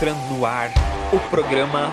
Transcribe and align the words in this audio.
entrando 0.00 0.30
no 0.30 0.46
ar 0.46 0.70
o 1.12 1.20
programa 1.28 1.92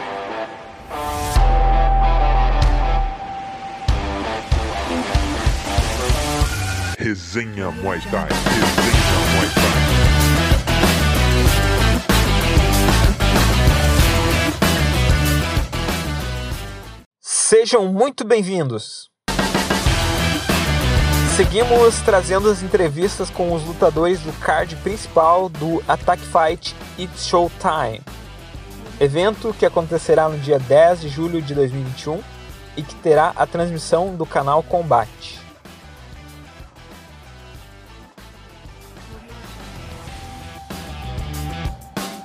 Resenha 6.98 7.70
Muay 7.70 8.00
Thai. 8.10 8.30
Resenha 8.30 9.20
Muay 9.36 9.50
Thai. 9.56 9.78
Sejam 17.20 17.92
muito 17.92 18.24
bem-vindos! 18.24 19.17
Seguimos 21.38 22.02
trazendo 22.02 22.50
as 22.50 22.64
entrevistas 22.64 23.30
com 23.30 23.54
os 23.54 23.64
lutadores 23.64 24.20
do 24.22 24.34
card 24.40 24.76
principal 24.78 25.48
do 25.48 25.84
Attack 25.88 26.20
Fight 26.20 26.76
It's 26.98 27.28
Showtime, 27.28 28.02
evento 29.00 29.54
que 29.54 29.64
acontecerá 29.64 30.28
no 30.28 30.40
dia 30.40 30.58
10 30.58 31.02
de 31.02 31.10
julho 31.10 31.40
de 31.40 31.54
2021 31.54 32.24
e 32.76 32.82
que 32.82 32.96
terá 32.96 33.34
a 33.36 33.46
transmissão 33.46 34.16
do 34.16 34.26
canal 34.26 34.64
Combate. 34.64 35.40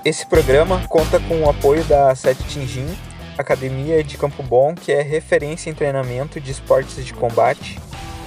Esse 0.06 0.24
programa 0.24 0.88
conta 0.88 1.20
com 1.20 1.42
o 1.42 1.50
apoio 1.50 1.84
da 1.84 2.14
Sete 2.14 2.44
Tinjin, 2.44 2.88
academia 3.36 4.02
de 4.02 4.16
Campo 4.16 4.42
Bom, 4.42 4.74
que 4.74 4.90
é 4.90 5.02
referência 5.02 5.68
em 5.68 5.74
treinamento 5.74 6.40
de 6.40 6.50
esportes 6.50 7.04
de 7.04 7.12
combate 7.12 7.78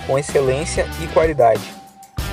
com 0.05 0.17
excelência 0.17 0.87
e 1.01 1.07
qualidade. 1.07 1.61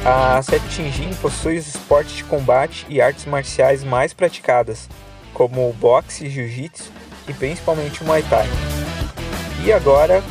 A 0.04 0.40
Sete 0.42 0.68
Tinjin 0.68 1.14
possui 1.14 1.58
os 1.58 1.68
esportes 1.68 2.16
de 2.16 2.24
combate 2.24 2.86
e 2.88 3.00
artes 3.00 3.24
marciais 3.24 3.84
mais 3.84 4.12
praticadas, 4.12 4.88
como 5.32 5.68
o 5.68 5.72
boxe, 5.72 6.28
jiu-jitsu 6.28 6.90
e 7.28 7.32
principalmente 7.32 8.02
o 8.02 8.06
Muay 8.06 8.22
Thai. 8.24 8.46
E 9.64 9.72
agora 9.72 10.22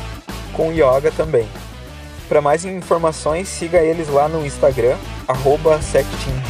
com 0.52 0.70
yoga 0.72 1.10
também. 1.16 1.48
Para 2.28 2.40
mais 2.40 2.64
informações, 2.64 3.48
siga 3.48 3.78
eles 3.78 4.08
lá 4.08 4.28
no 4.28 4.44
Instagram, 4.44 4.96
arroba 5.26 5.80
setinjin, 5.80 6.42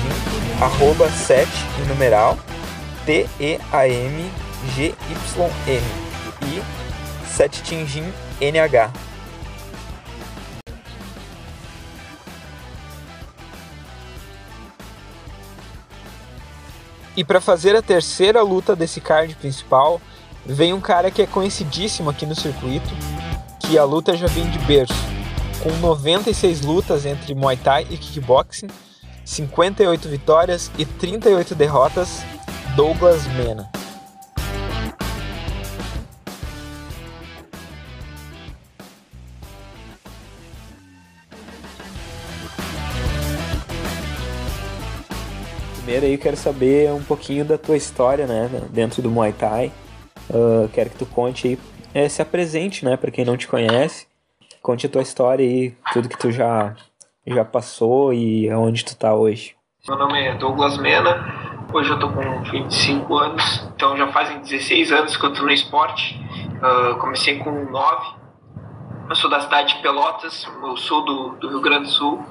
arroba 0.61 1.09
set 1.11 1.49
em 1.81 1.89
numeral, 1.89 2.37
T-E-A-M 3.07 4.31
G-Y-M 4.75 5.83
e 6.43 6.63
setinjin 7.27 8.05
NH. 8.41 9.12
E 17.17 17.23
para 17.23 17.41
fazer 17.41 17.77
a 17.77 17.83
terceira 17.83 18.43
luta 18.43 18.75
desse 18.75 19.01
card 19.01 19.35
principal, 19.35 20.01
vem 20.47 20.73
um 20.73 20.81
cara 20.81 21.11
que 21.11 21.21
é 21.21 21.27
conhecidíssimo 21.27 22.09
aqui 22.09 22.25
no 22.25 22.35
circuito, 22.35 22.89
que 23.61 23.77
a 23.79 23.85
luta 23.85 24.17
já 24.17 24.27
vem 24.27 24.49
de 24.51 24.59
berço, 24.61 24.95
com 25.63 25.71
96 25.77 26.63
lutas 26.63 27.05
entre 27.05 27.35
Muay 27.35 27.57
Thai 27.57 27.87
e 27.91 27.97
Kickboxing, 27.97 28.69
58 29.25 30.09
vitórias 30.09 30.71
e 30.79 30.85
38 30.85 31.55
derrotas, 31.55 32.23
Douglas 32.75 33.27
Mena. 33.35 33.71
Primeiro 45.93 46.07
aí 46.07 46.15
eu 46.15 46.19
quero 46.19 46.39
saber 46.39 46.91
um 46.91 47.05
pouquinho 47.05 47.45
da 47.45 47.59
tua 47.59 47.77
história, 47.77 48.27
né, 48.27 48.49
dentro 48.71 49.03
do 49.03 49.11
Muay 49.11 49.31
Thai. 49.31 49.71
Uh, 50.31 50.67
quero 50.73 50.89
que 50.89 50.97
tu 50.97 51.05
conte 51.05 51.49
aí, 51.49 51.59
é, 51.93 52.09
se 52.09 52.23
apresente, 52.23 52.83
né, 52.83 52.97
para 52.97 53.11
quem 53.11 53.27
não 53.27 53.37
te 53.37 53.47
conhece. 53.47 54.07
Conte 54.63 54.87
a 54.87 54.89
tua 54.89 55.03
história 55.03 55.45
aí, 55.45 55.75
tudo 55.93 56.09
que 56.09 56.17
tu 56.17 56.33
já 56.33 56.75
já 57.27 57.45
passou 57.45 58.11
e 58.11 58.49
aonde 58.49 58.87
tu 58.87 58.97
tá 58.97 59.15
hoje. 59.15 59.55
Meu 59.87 59.99
nome 59.99 60.19
é 60.19 60.35
Douglas 60.35 60.79
Mena. 60.79 61.67
Hoje 61.75 61.91
eu 61.91 61.99
tô 61.99 62.09
com 62.09 62.43
25 62.43 63.15
anos, 63.15 63.69
então 63.77 63.95
já 63.95 64.09
fazem 64.09 64.41
16 64.41 64.93
anos 64.93 65.15
que 65.15 65.27
eu 65.27 65.35
tô 65.35 65.43
no 65.43 65.51
esporte. 65.51 66.19
Uh, 66.57 66.99
comecei 67.01 67.39
com 67.39 67.51
9. 67.51 68.15
Eu 69.11 69.15
sou 69.15 69.29
da 69.29 69.43
cidade 69.43 69.75
de 69.75 69.83
Pelotas, 69.83 70.49
no 70.63 70.75
sul 70.75 71.05
do, 71.05 71.29
do 71.33 71.49
Rio 71.51 71.61
Grande 71.61 71.85
do 71.85 71.91
Sul. 71.91 72.25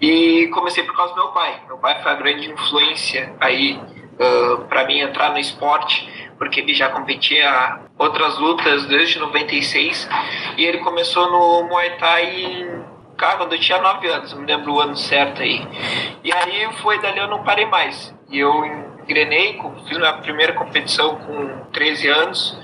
E 0.00 0.48
comecei 0.48 0.84
por 0.84 0.96
causa 0.96 1.14
do 1.14 1.20
meu 1.20 1.28
pai. 1.28 1.60
Meu 1.66 1.78
pai 1.78 2.02
foi 2.02 2.12
a 2.12 2.14
grande 2.14 2.50
influência 2.50 3.34
aí 3.40 3.80
uh, 4.14 4.64
para 4.66 4.84
mim 4.84 5.00
entrar 5.00 5.30
no 5.30 5.38
esporte, 5.38 6.08
porque 6.38 6.60
ele 6.60 6.74
já 6.74 6.88
competia 6.90 7.80
outras 7.98 8.38
lutas 8.38 8.86
desde 8.86 9.18
96 9.18 10.08
e 10.56 10.64
ele 10.64 10.78
começou 10.78 11.30
no 11.30 11.68
Muay 11.68 11.90
Thai 11.96 12.26
em, 12.26 12.84
cara, 13.16 13.38
quando 13.38 13.52
eu 13.54 13.60
tinha 13.60 13.80
9 13.80 14.06
anos, 14.08 14.32
não 14.32 14.40
me 14.40 14.46
lembro 14.46 14.74
o 14.74 14.80
ano 14.80 14.96
certo 14.96 15.42
aí. 15.42 15.66
E 16.22 16.32
aí 16.32 16.68
foi 16.82 16.98
dali 17.00 17.18
eu 17.18 17.28
não 17.28 17.42
parei 17.42 17.66
mais. 17.66 18.14
E 18.30 18.38
eu 18.38 18.83
engrenei, 19.04 19.60
fiz 19.86 19.98
minha 19.98 20.12
primeira 20.14 20.52
competição 20.54 21.16
com 21.16 21.64
13 21.72 22.08
anos. 22.08 22.58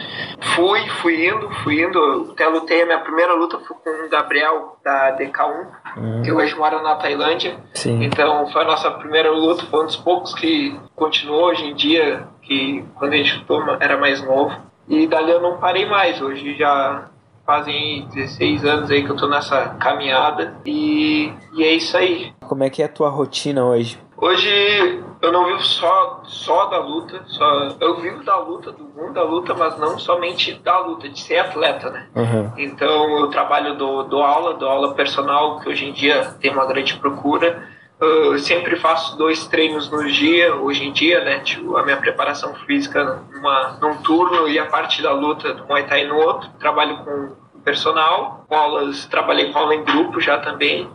Fui, 0.55 0.81
fui 1.03 1.29
indo, 1.29 1.51
fui 1.63 1.83
indo. 1.83 2.31
Até 2.33 2.49
lutei 2.49 2.83
a 2.83 2.87
minha 2.87 2.99
primeira 3.01 3.33
luta 3.35 3.59
foi 3.61 3.77
com 3.77 4.07
o 4.07 4.09
Gabriel 4.09 4.77
da 4.85 5.17
DK1, 5.17 5.67
Hum. 5.97 6.23
que 6.23 6.33
hoje 6.33 6.55
mora 6.57 6.81
na 6.83 6.95
Tailândia. 6.97 7.59
Sim. 7.75 8.03
Então 8.05 8.47
foi 8.53 8.63
a 8.63 8.65
nossa 8.65 8.91
primeira 8.93 9.31
luta, 9.31 9.65
foi 9.67 9.83
um 9.83 9.87
dos 9.87 9.97
poucos 9.97 10.35
que 10.35 10.79
continuou 10.97 11.47
hoje 11.51 11.65
em 11.67 11.75
dia, 11.75 12.27
que 12.43 12.85
quando 12.95 13.13
a 13.13 13.17
gente 13.17 13.37
lutou 13.39 13.63
era 13.81 13.97
mais 13.99 14.23
novo. 14.25 14.57
E 14.89 15.07
dali 15.07 15.31
eu 15.31 15.41
não 15.41 15.59
parei 15.59 15.87
mais, 15.87 16.21
hoje 16.23 16.55
já 16.57 17.07
fazem 17.45 18.07
16 18.15 18.65
anos 18.65 18.91
aí 18.91 19.05
que 19.05 19.11
eu 19.11 19.17
tô 19.17 19.27
nessa 19.27 19.71
caminhada 19.81 20.55
e, 20.65 21.33
e 21.55 21.65
é 21.65 21.73
isso 21.73 21.97
aí. 21.97 22.33
Como 22.41 22.63
é 22.63 22.71
que 22.71 22.83
é 22.83 22.87
a 22.87 22.89
tua 22.89 23.09
rotina 23.09 23.65
hoje? 23.65 23.99
Hoje 24.17 25.03
eu 25.23 25.33
não 25.33 25.45
vivo 25.47 25.63
só, 25.63 26.23
só 26.25 26.67
da 26.67 26.79
luta, 26.79 27.23
só, 27.27 27.77
eu 27.79 27.97
vivo 28.01 28.25
da 28.25 28.39
luta, 28.39 28.73
do 28.73 28.85
mundo 28.85 29.13
da 29.13 29.23
luta, 29.23 29.55
mas 29.55 29.79
não 29.79 29.99
somente 29.99 30.55
da 30.55 30.79
luta, 30.79 31.09
de 31.09 31.21
ser 31.21 31.39
atleta, 31.39 31.91
né? 31.91 32.07
Uhum. 32.15 32.53
Então 32.57 33.19
eu 33.19 33.29
trabalho 33.29 33.75
do, 33.77 34.05
do 34.05 34.23
aula, 34.23 34.55
do 34.55 34.67
aula 34.67 34.95
personal, 34.95 35.61
que 35.61 35.69
hoje 35.69 35.85
em 35.87 35.93
dia 35.93 36.35
tem 36.41 36.51
uma 36.51 36.65
grande 36.67 36.97
procura. 36.97 37.69
Eu 38.01 38.39
sempre 38.39 38.77
faço 38.77 39.19
dois 39.19 39.47
treinos 39.47 39.91
no 39.91 40.11
dia, 40.11 40.55
hoje 40.55 40.87
em 40.87 40.93
dia, 40.93 41.23
né? 41.23 41.41
Tipo, 41.41 41.77
a 41.77 41.83
minha 41.83 41.99
preparação 41.99 42.55
física 42.55 43.23
numa, 43.31 43.77
num 43.79 43.97
turno 43.99 44.49
e 44.49 44.59
a 44.59 44.65
parte 44.65 45.03
da 45.03 45.13
luta 45.13 45.53
do 45.53 45.67
Muay 45.67 45.87
Thai 45.87 46.07
no 46.07 46.17
outro. 46.17 46.49
Trabalho 46.59 46.97
com 47.05 47.37
personal, 47.63 48.47
com 48.49 48.55
aulas, 48.55 49.05
trabalhei 49.05 49.53
com 49.53 49.59
aula 49.59 49.75
em 49.75 49.85
grupo 49.85 50.19
já 50.19 50.39
também. 50.39 50.89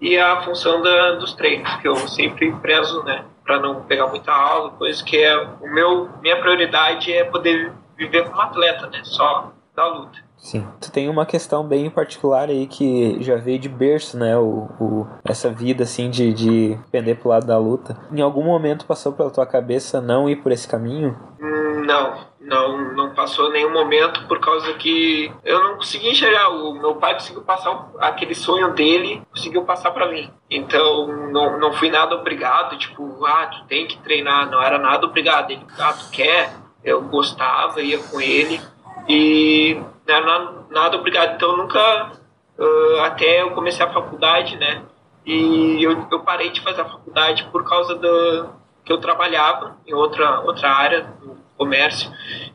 E 0.00 0.16
a 0.16 0.40
função 0.42 0.80
da, 0.80 1.16
dos 1.16 1.34
treinos, 1.34 1.74
que 1.76 1.88
eu 1.88 1.96
sempre 1.96 2.52
prezo, 2.62 3.02
né? 3.02 3.24
Para 3.44 3.58
não 3.60 3.82
pegar 3.82 4.06
muita 4.06 4.32
aula, 4.32 4.70
coisa 4.70 5.02
que 5.04 5.16
é 5.16 5.36
o 5.60 5.68
meu, 5.72 6.08
minha 6.22 6.38
prioridade 6.40 7.12
é 7.12 7.24
poder 7.24 7.72
viver 7.96 8.24
como 8.28 8.40
atleta, 8.40 8.86
né? 8.88 9.00
Só 9.04 9.52
da 9.74 9.86
luta. 9.86 10.18
Sim. 10.36 10.66
Tu 10.80 10.90
tem 10.90 11.08
uma 11.08 11.24
questão 11.24 11.64
bem 11.64 11.88
particular 11.88 12.48
aí 12.48 12.66
que 12.66 13.22
já 13.22 13.36
veio 13.36 13.60
de 13.60 13.68
berço, 13.68 14.18
né? 14.18 14.36
O, 14.36 14.68
o, 14.80 15.06
essa 15.24 15.48
vida 15.50 15.84
assim 15.84 16.10
de, 16.10 16.32
de 16.32 16.78
pender 16.90 17.16
pro 17.16 17.28
lado 17.28 17.46
da 17.46 17.56
luta. 17.58 17.96
Em 18.12 18.20
algum 18.20 18.42
momento 18.42 18.84
passou 18.84 19.12
pela 19.12 19.30
tua 19.30 19.46
cabeça 19.46 20.00
não 20.00 20.28
ir 20.28 20.36
por 20.36 20.50
esse 20.50 20.66
caminho? 20.66 21.16
Hum, 21.40 21.84
Não, 21.86 22.14
não, 22.44 22.94
não 22.94 23.14
passou 23.14 23.50
nenhum 23.50 23.72
momento 23.72 24.26
por 24.26 24.40
causa 24.40 24.72
que 24.74 25.32
eu 25.44 25.62
não 25.62 25.76
consegui 25.76 26.10
enxergar. 26.10 26.48
O 26.48 26.74
meu 26.74 26.96
pai 26.96 27.14
conseguiu 27.14 27.42
passar 27.42 27.90
aquele 27.98 28.34
sonho 28.34 28.72
dele, 28.74 29.22
conseguiu 29.30 29.64
passar 29.64 29.90
pra 29.92 30.08
mim. 30.08 30.30
Então 30.50 31.06
não, 31.30 31.58
não 31.58 31.72
fui 31.72 31.90
nada 31.90 32.14
obrigado, 32.14 32.76
tipo, 32.78 33.24
ah, 33.24 33.46
tu 33.46 33.64
tem 33.66 33.86
que 33.86 33.98
treinar. 33.98 34.50
Não 34.50 34.60
era 34.60 34.78
nada 34.78 35.06
obrigado. 35.06 35.50
Ele, 35.50 35.64
ah, 35.78 35.92
tu 35.92 36.10
quer? 36.10 36.52
Eu 36.84 37.00
gostava, 37.02 37.80
ia 37.80 37.98
com 37.98 38.20
ele. 38.20 38.60
E 39.08 39.80
não 40.06 40.14
era 40.14 40.26
nada, 40.26 40.66
nada 40.70 40.96
obrigado. 40.96 41.34
Então 41.36 41.56
nunca, 41.56 41.80
ah, 41.80 43.06
até 43.06 43.42
eu 43.42 43.52
comecei 43.52 43.84
a 43.84 43.92
faculdade, 43.92 44.56
né? 44.56 44.82
E 45.24 45.78
eu, 45.80 46.08
eu 46.10 46.20
parei 46.20 46.50
de 46.50 46.60
fazer 46.60 46.80
a 46.80 46.88
faculdade 46.88 47.48
por 47.52 47.62
causa 47.62 47.94
do 47.94 48.61
que 48.84 48.92
eu 48.92 48.98
trabalhava 48.98 49.76
em 49.86 49.94
outra, 49.94 50.40
outra 50.40 50.70
área, 50.70 51.06
no 51.22 51.36
comércio, 51.56 52.10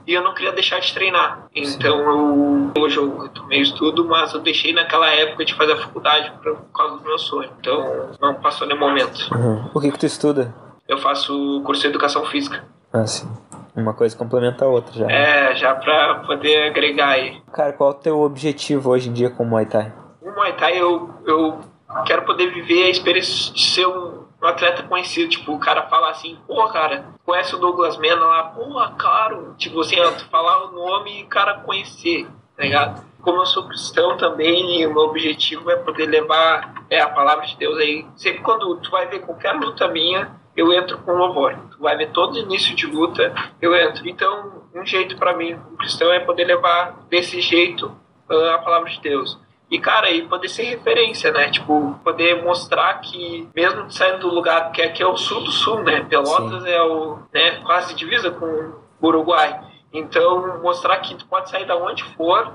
e 0.06 0.14
eu 0.14 0.24
não 0.24 0.34
queria 0.34 0.52
deixar 0.52 0.80
de 0.80 0.94
treinar. 0.94 1.48
Então 1.56 2.00
eu, 2.00 2.72
hoje 2.82 2.98
eu 2.98 3.20
retomei 3.20 3.60
o 3.60 3.64
estudo, 3.64 4.06
mas 4.06 4.34
eu 4.34 4.40
deixei 4.40 4.74
naquela 4.74 5.10
época 5.10 5.46
de 5.46 5.54
fazer 5.54 5.74
a 5.74 5.78
faculdade 5.78 6.32
por, 6.44 6.58
causa 6.74 6.98
do 6.98 7.04
meu 7.04 7.18
sonho. 7.18 7.50
Então 7.60 8.12
não 8.20 8.36
passou 8.36 8.68
nenhum 8.68 8.80
momento. 8.80 9.34
Uhum. 9.34 9.70
O 9.74 9.80
que 9.80 9.92
que 9.92 10.00
tu 10.00 10.06
estuda? 10.06 10.54
Eu 10.88 10.98
faço 10.98 11.62
curso 11.66 11.82
de 11.82 11.88
educação 11.88 12.26
física. 12.26 12.64
Ah, 12.92 13.06
sim. 13.06 13.28
Uma 13.76 13.94
coisa 13.94 14.18
complementa 14.18 14.66
a 14.66 14.68
outra 14.68 14.94
já. 14.94 15.06
É, 15.10 15.56
já 15.56 15.76
pra 15.76 16.24
poder 16.26 16.70
agregar 16.70 17.10
aí. 17.10 17.42
Cara, 17.54 17.74
qual 17.74 17.92
é 17.92 17.94
o 17.94 17.98
teu 17.98 18.20
objetivo 18.22 18.90
hoje 18.90 19.10
em 19.10 19.14
dia 19.14 19.30
com 19.30 19.44
o 19.44 19.46
Muay 19.46 19.66
Thai? 19.66 19.94
O 20.22 20.32
Muay 20.32 20.54
Thai 20.54 20.82
eu, 20.82 21.10
eu 21.26 21.60
quero 22.06 22.24
poder 22.24 22.52
viver 22.52 22.86
a 22.86 22.90
experiência 22.90 23.54
de 23.54 23.62
ser 23.62 23.88
um, 23.88 24.24
um 24.42 24.48
atleta 24.48 24.84
conhecido. 24.84 25.30
Tipo, 25.30 25.54
o 25.54 25.60
cara 25.60 25.84
fala 25.84 26.10
assim, 26.10 26.38
pô, 26.48 26.68
cara, 26.68 27.06
conhece 27.25 27.56
o 27.56 27.60
Douglas 27.60 27.98
Mena 27.98 28.25
lá? 28.25 28.44
Pô, 28.44 28.66
claro. 28.98 29.56
Tipo 29.57 29.81
assim, 29.81 29.95
falar 30.30 30.66
o 30.66 30.72
nome 30.72 31.19
e 31.19 31.24
o 31.24 31.28
cara 31.28 31.60
conhecer, 31.60 32.28
tá 32.56 32.63
ligado? 32.63 33.06
Como 33.22 33.42
eu 33.42 33.45
sou 33.45 33.68
cristão 33.68 34.16
também, 34.16 34.86
o 34.86 34.94
meu 34.94 35.04
objetivo 35.04 35.69
é 35.69 35.75
poder 35.75 36.06
levar 36.06 36.86
é, 36.89 37.01
a 37.01 37.10
palavra 37.10 37.45
de 37.45 37.57
Deus 37.57 37.78
aí. 37.78 38.06
Sempre 38.16 38.42
quando 38.42 38.75
tu 38.78 38.89
vai 38.92 39.07
ver 39.07 39.19
qualquer 39.19 39.54
luta 39.54 39.88
minha, 39.88 40.31
eu 40.56 40.74
entro 40.74 40.98
com 41.00 41.12
louvor. 41.13 41.56
Tu 41.72 41.80
vai 41.80 41.98
ver 41.98 42.12
todo 42.12 42.38
início 42.38 42.75
de 42.75 42.86
luta, 42.88 43.33
eu 43.62 43.75
entro. 43.75 44.07
Então, 44.07 44.63
um 44.74 44.86
jeito 44.86 45.18
para 45.18 45.36
mim, 45.36 45.54
um 45.54 45.75
cristão, 45.75 46.12
é 46.12 46.19
poder 46.19 46.45
levar 46.45 47.06
desse 47.10 47.42
jeito 47.42 47.95
uh, 48.30 48.50
a 48.54 48.57
palavra 48.60 48.90
de 48.90 49.00
Deus. 49.01 49.40
E, 49.69 49.80
cara, 49.80 50.10
e 50.10 50.22
poder 50.28 50.48
ser 50.48 50.64
referência, 50.64 51.31
né? 51.31 51.50
Tipo, 51.50 52.00
poder 52.04 52.42
mostrar 52.42 52.94
que, 53.02 53.50
mesmo 53.54 53.92
saindo 53.92 54.19
do 54.19 54.34
lugar 54.34 54.72
que 54.72 54.81
aqui 54.81 55.04
é 55.04 55.08
o 55.08 55.18
sul 55.18 55.44
do 55.44 55.52
sul, 55.52 55.84
né? 55.84 56.06
Pelotas 56.10 56.64
Sim. 56.64 56.69
é 56.69 56.81
o, 56.81 57.19
né, 57.34 57.60
quase 57.66 57.94
divisa 57.94 58.31
com 58.31 58.46
o 58.46 59.08
Uruguai. 59.08 59.60
Então, 59.92 60.62
mostrar 60.62 60.98
que 60.98 61.16
tu 61.16 61.25
pode 61.25 61.50
sair 61.50 61.66
da 61.66 61.75
onde 61.75 62.04
for, 62.16 62.54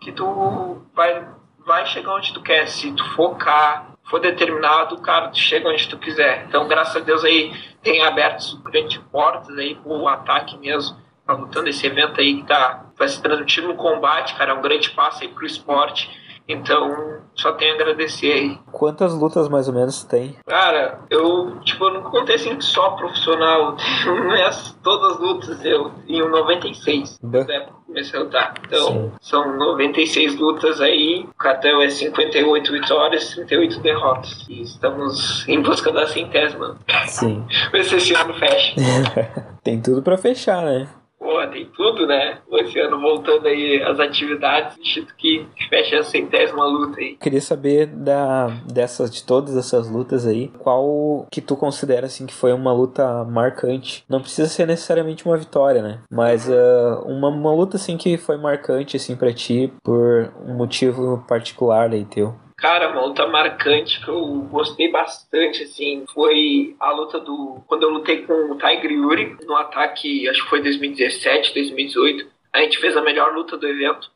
que 0.00 0.10
tu 0.10 0.82
vai, 0.94 1.26
vai 1.66 1.84
chegar 1.86 2.14
onde 2.14 2.32
tu 2.32 2.40
quer. 2.40 2.66
Se 2.66 2.92
tu 2.92 3.04
focar, 3.14 3.94
for 4.04 4.20
determinado, 4.20 4.96
cara, 5.02 5.28
tu 5.28 5.38
chega 5.38 5.68
onde 5.68 5.86
tu 5.86 5.98
quiser. 5.98 6.46
Então, 6.48 6.66
graças 6.66 6.96
a 6.96 7.00
Deus 7.00 7.24
aí, 7.24 7.52
tem 7.82 8.02
aberto 8.02 8.58
grandes 8.62 8.96
portas 9.12 9.56
aí 9.58 9.74
pro 9.74 10.08
ataque 10.08 10.56
mesmo. 10.56 10.96
Tá 11.26 11.34
lutando 11.34 11.68
esse 11.68 11.86
evento 11.86 12.20
aí 12.20 12.36
que 12.36 12.46
tá, 12.46 12.86
vai 12.98 13.08
se 13.08 13.20
transmitir 13.22 13.64
no 13.64 13.74
combate, 13.74 14.34
cara, 14.34 14.52
é 14.52 14.54
um 14.54 14.60
grande 14.62 14.90
passo 14.90 15.22
aí 15.22 15.28
pro 15.28 15.46
esporte 15.46 16.23
então, 16.46 17.20
só 17.34 17.52
tenho 17.52 17.72
a 17.72 17.74
agradecer 17.74 18.32
aí. 18.32 18.58
Quantas 18.70 19.14
lutas 19.14 19.48
mais 19.48 19.66
ou 19.68 19.74
menos 19.74 20.04
tem? 20.04 20.36
Cara, 20.46 21.00
eu, 21.10 21.58
tipo, 21.60 21.84
eu 21.84 21.94
não 21.94 22.02
contei 22.02 22.34
assim 22.36 22.60
só 22.60 22.90
profissional. 22.90 23.76
É 24.34 24.50
todas 24.82 25.12
as 25.12 25.20
lutas, 25.20 25.64
eu 25.64 25.92
em 26.08 26.20
96. 26.20 27.18
Da 27.22 27.44
comecei 27.86 28.18
a 28.18 28.22
lutar. 28.22 28.54
Então, 28.66 28.88
Sim. 28.88 29.12
são 29.20 29.56
96 29.56 30.36
lutas 30.36 30.80
aí. 30.80 31.26
O 31.30 31.38
cartel 31.38 31.80
é 31.80 31.88
58 31.88 32.72
vitórias, 32.72 33.34
38 33.34 33.80
derrotas. 33.80 34.46
E 34.48 34.62
estamos 34.62 35.48
em 35.48 35.62
busca 35.62 35.92
da 35.92 36.06
centésima. 36.06 36.76
Sim. 37.06 37.46
Se 37.84 37.96
esse 37.96 38.14
ano 38.14 38.34
fecha. 38.34 38.74
Tem 39.62 39.80
tudo 39.80 40.02
para 40.02 40.18
fechar, 40.18 40.62
né? 40.62 40.88
Pô, 41.24 41.40
tem 41.46 41.64
tudo, 41.74 42.06
né? 42.06 42.36
Esse 42.52 42.78
ano 42.78 43.00
voltando 43.00 43.48
aí 43.48 43.82
as 43.82 43.98
atividades, 43.98 44.76
Instituto 44.78 45.14
que 45.16 45.46
fecha 45.70 46.00
a 46.00 46.02
centésima 46.02 46.66
luta 46.66 47.00
aí. 47.00 47.16
Queria 47.16 47.40
saber 47.40 47.86
da, 47.86 48.48
dessas, 48.70 49.10
de 49.10 49.24
todas 49.24 49.56
essas 49.56 49.88
lutas 49.88 50.26
aí, 50.26 50.48
qual 50.58 51.26
que 51.30 51.40
tu 51.40 51.56
considera 51.56 52.04
assim 52.04 52.26
que 52.26 52.34
foi 52.34 52.52
uma 52.52 52.74
luta 52.74 53.24
marcante? 53.24 54.04
Não 54.06 54.20
precisa 54.20 54.48
ser 54.48 54.66
necessariamente 54.66 55.24
uma 55.24 55.38
vitória, 55.38 55.80
né? 55.80 56.00
Mas 56.10 56.46
uh, 56.46 57.02
uma, 57.06 57.28
uma 57.28 57.54
luta 57.54 57.78
assim 57.78 57.96
que 57.96 58.18
foi 58.18 58.36
marcante 58.36 58.98
assim 58.98 59.16
para 59.16 59.32
ti 59.32 59.72
por 59.82 60.30
um 60.46 60.52
motivo 60.52 61.24
particular 61.26 61.90
aí 61.90 62.04
teu. 62.04 62.34
Cara, 62.64 62.88
uma 62.92 63.04
luta 63.04 63.26
marcante 63.26 64.02
que 64.02 64.08
eu 64.08 64.48
gostei 64.50 64.90
bastante, 64.90 65.64
assim, 65.64 66.06
foi 66.14 66.74
a 66.80 66.92
luta 66.92 67.20
do. 67.20 67.62
Quando 67.66 67.82
eu 67.82 67.90
lutei 67.90 68.22
com 68.22 68.32
o 68.32 68.56
Tiger 68.56 68.90
Yuri 68.90 69.36
no 69.44 69.54
ataque, 69.54 70.26
acho 70.26 70.42
que 70.44 70.48
foi 70.48 70.62
2017, 70.62 71.52
2018. 71.52 72.26
A 72.54 72.60
gente 72.60 72.78
fez 72.78 72.96
a 72.96 73.02
melhor 73.02 73.34
luta 73.34 73.58
do 73.58 73.68
evento. 73.68 74.10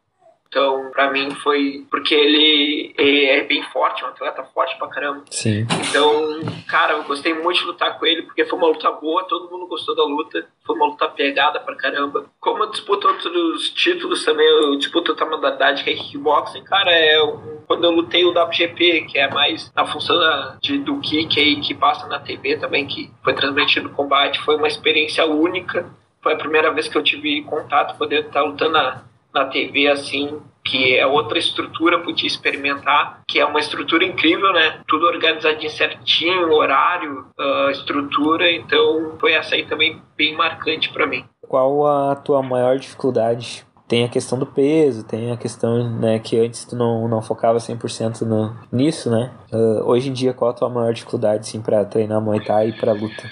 Então, 0.49 0.91
para 0.91 1.11
mim 1.11 1.31
foi 1.37 1.87
porque 1.91 2.15
ele 2.15 2.95
é 2.97 3.45
bem 3.45 3.63
forte, 3.65 4.03
um 4.03 4.09
atleta 4.09 4.43
forte 4.45 4.77
pra 4.79 4.89
caramba. 4.89 5.25
Sim. 5.31 5.67
Então, 5.89 6.41
cara, 6.67 6.95
eu 6.95 7.05
gostei 7.05 7.35
muito 7.35 7.59
de 7.59 7.67
lutar 7.67 7.99
com 7.99 8.07
ele 8.07 8.23
porque 8.23 8.47
foi 8.47 8.59
uma 8.59 8.69
luta 8.69 8.91
boa, 8.93 9.25
todo 9.25 9.51
mundo 9.51 9.67
gostou 9.67 9.95
da 9.95 10.05
luta. 10.05 10.47
Foi 10.65 10.75
uma 10.75 10.87
luta 10.87 11.07
pegada 11.09 11.61
pra 11.61 11.77
caramba. 11.77 12.25
Como 12.41 12.65
eu 12.65 12.71
disputo 12.71 13.09
outros 13.09 13.71
títulos 13.71 14.25
também, 14.25 14.47
eu 14.47 14.77
disputo 14.79 15.13
outra 15.13 15.27
modalidade 15.27 15.85
que 15.85 15.91
é 15.91 15.95
kickboxing, 15.95 16.65
cara, 16.65 16.91
é 16.91 17.23
um, 17.23 17.59
quando 17.67 17.85
eu 17.85 17.91
lutei 17.91 18.25
o 18.25 18.31
WGP, 18.31 19.03
que 19.03 19.19
é 19.19 19.29
mais 19.31 19.71
na 19.77 19.87
função 19.87 20.19
da, 20.19 20.57
de, 20.61 20.79
do 20.79 20.99
kick 21.01 21.39
aí 21.39 21.61
que 21.61 21.75
passa 21.75 22.07
na 22.07 22.19
TV 22.19 22.57
também, 22.57 22.87
que 22.87 23.11
foi 23.23 23.35
transmitido 23.35 23.89
no 23.91 23.95
combate, 23.95 24.41
foi 24.41 24.57
uma 24.57 24.69
experiência 24.69 25.27
única. 25.27 25.87
Foi 26.23 26.33
a 26.33 26.37
primeira 26.37 26.73
vez 26.73 26.89
que 26.89 26.97
eu 26.97 27.03
tive 27.03 27.43
contato, 27.43 27.97
poder 27.99 28.27
estar 28.27 28.43
lutando 28.43 28.73
na 28.73 29.03
na 29.39 29.45
TV 29.47 29.89
assim, 29.89 30.41
que 30.65 30.97
é 30.97 31.07
outra 31.07 31.39
estrutura 31.39 32.01
podia 32.01 32.27
experimentar, 32.27 33.23
que 33.27 33.39
é 33.39 33.45
uma 33.45 33.59
estrutura 33.59 34.05
incrível, 34.05 34.53
né? 34.53 34.81
Tudo 34.87 35.07
organizadinho 35.07 35.71
certinho, 35.71 36.53
horário, 36.53 37.27
uh, 37.39 37.71
estrutura, 37.71 38.51
então 38.51 39.17
foi 39.19 39.33
essa 39.33 39.55
aí 39.55 39.65
também 39.65 40.03
bem 40.17 40.37
marcante 40.37 40.91
para 40.91 41.07
mim. 41.07 41.25
Qual 41.47 41.87
a 41.87 42.17
tua 42.17 42.43
maior 42.43 42.77
dificuldade? 42.77 43.67
Tem 43.87 44.05
a 44.05 44.09
questão 44.09 44.39
do 44.39 44.45
peso, 44.45 45.03
tem 45.03 45.33
a 45.33 45.37
questão 45.39 45.99
né, 45.99 46.19
que 46.19 46.39
antes 46.39 46.67
tu 46.67 46.77
não, 46.77 47.09
não 47.09 47.23
focava 47.23 47.57
100% 47.57 48.21
no, 48.21 48.55
nisso, 48.71 49.11
né? 49.11 49.33
Uh, 49.51 49.83
hoje 49.87 50.11
em 50.11 50.13
dia, 50.13 50.35
qual 50.35 50.51
a 50.51 50.55
tua 50.55 50.69
maior 50.69 50.93
dificuldade, 50.93 51.49
assim, 51.49 51.63
para 51.63 51.87
treinar 51.87 52.21
Muay 52.21 52.45
Thai 52.45 52.69
e 52.69 52.73
para 52.75 52.93
luta? 52.93 53.23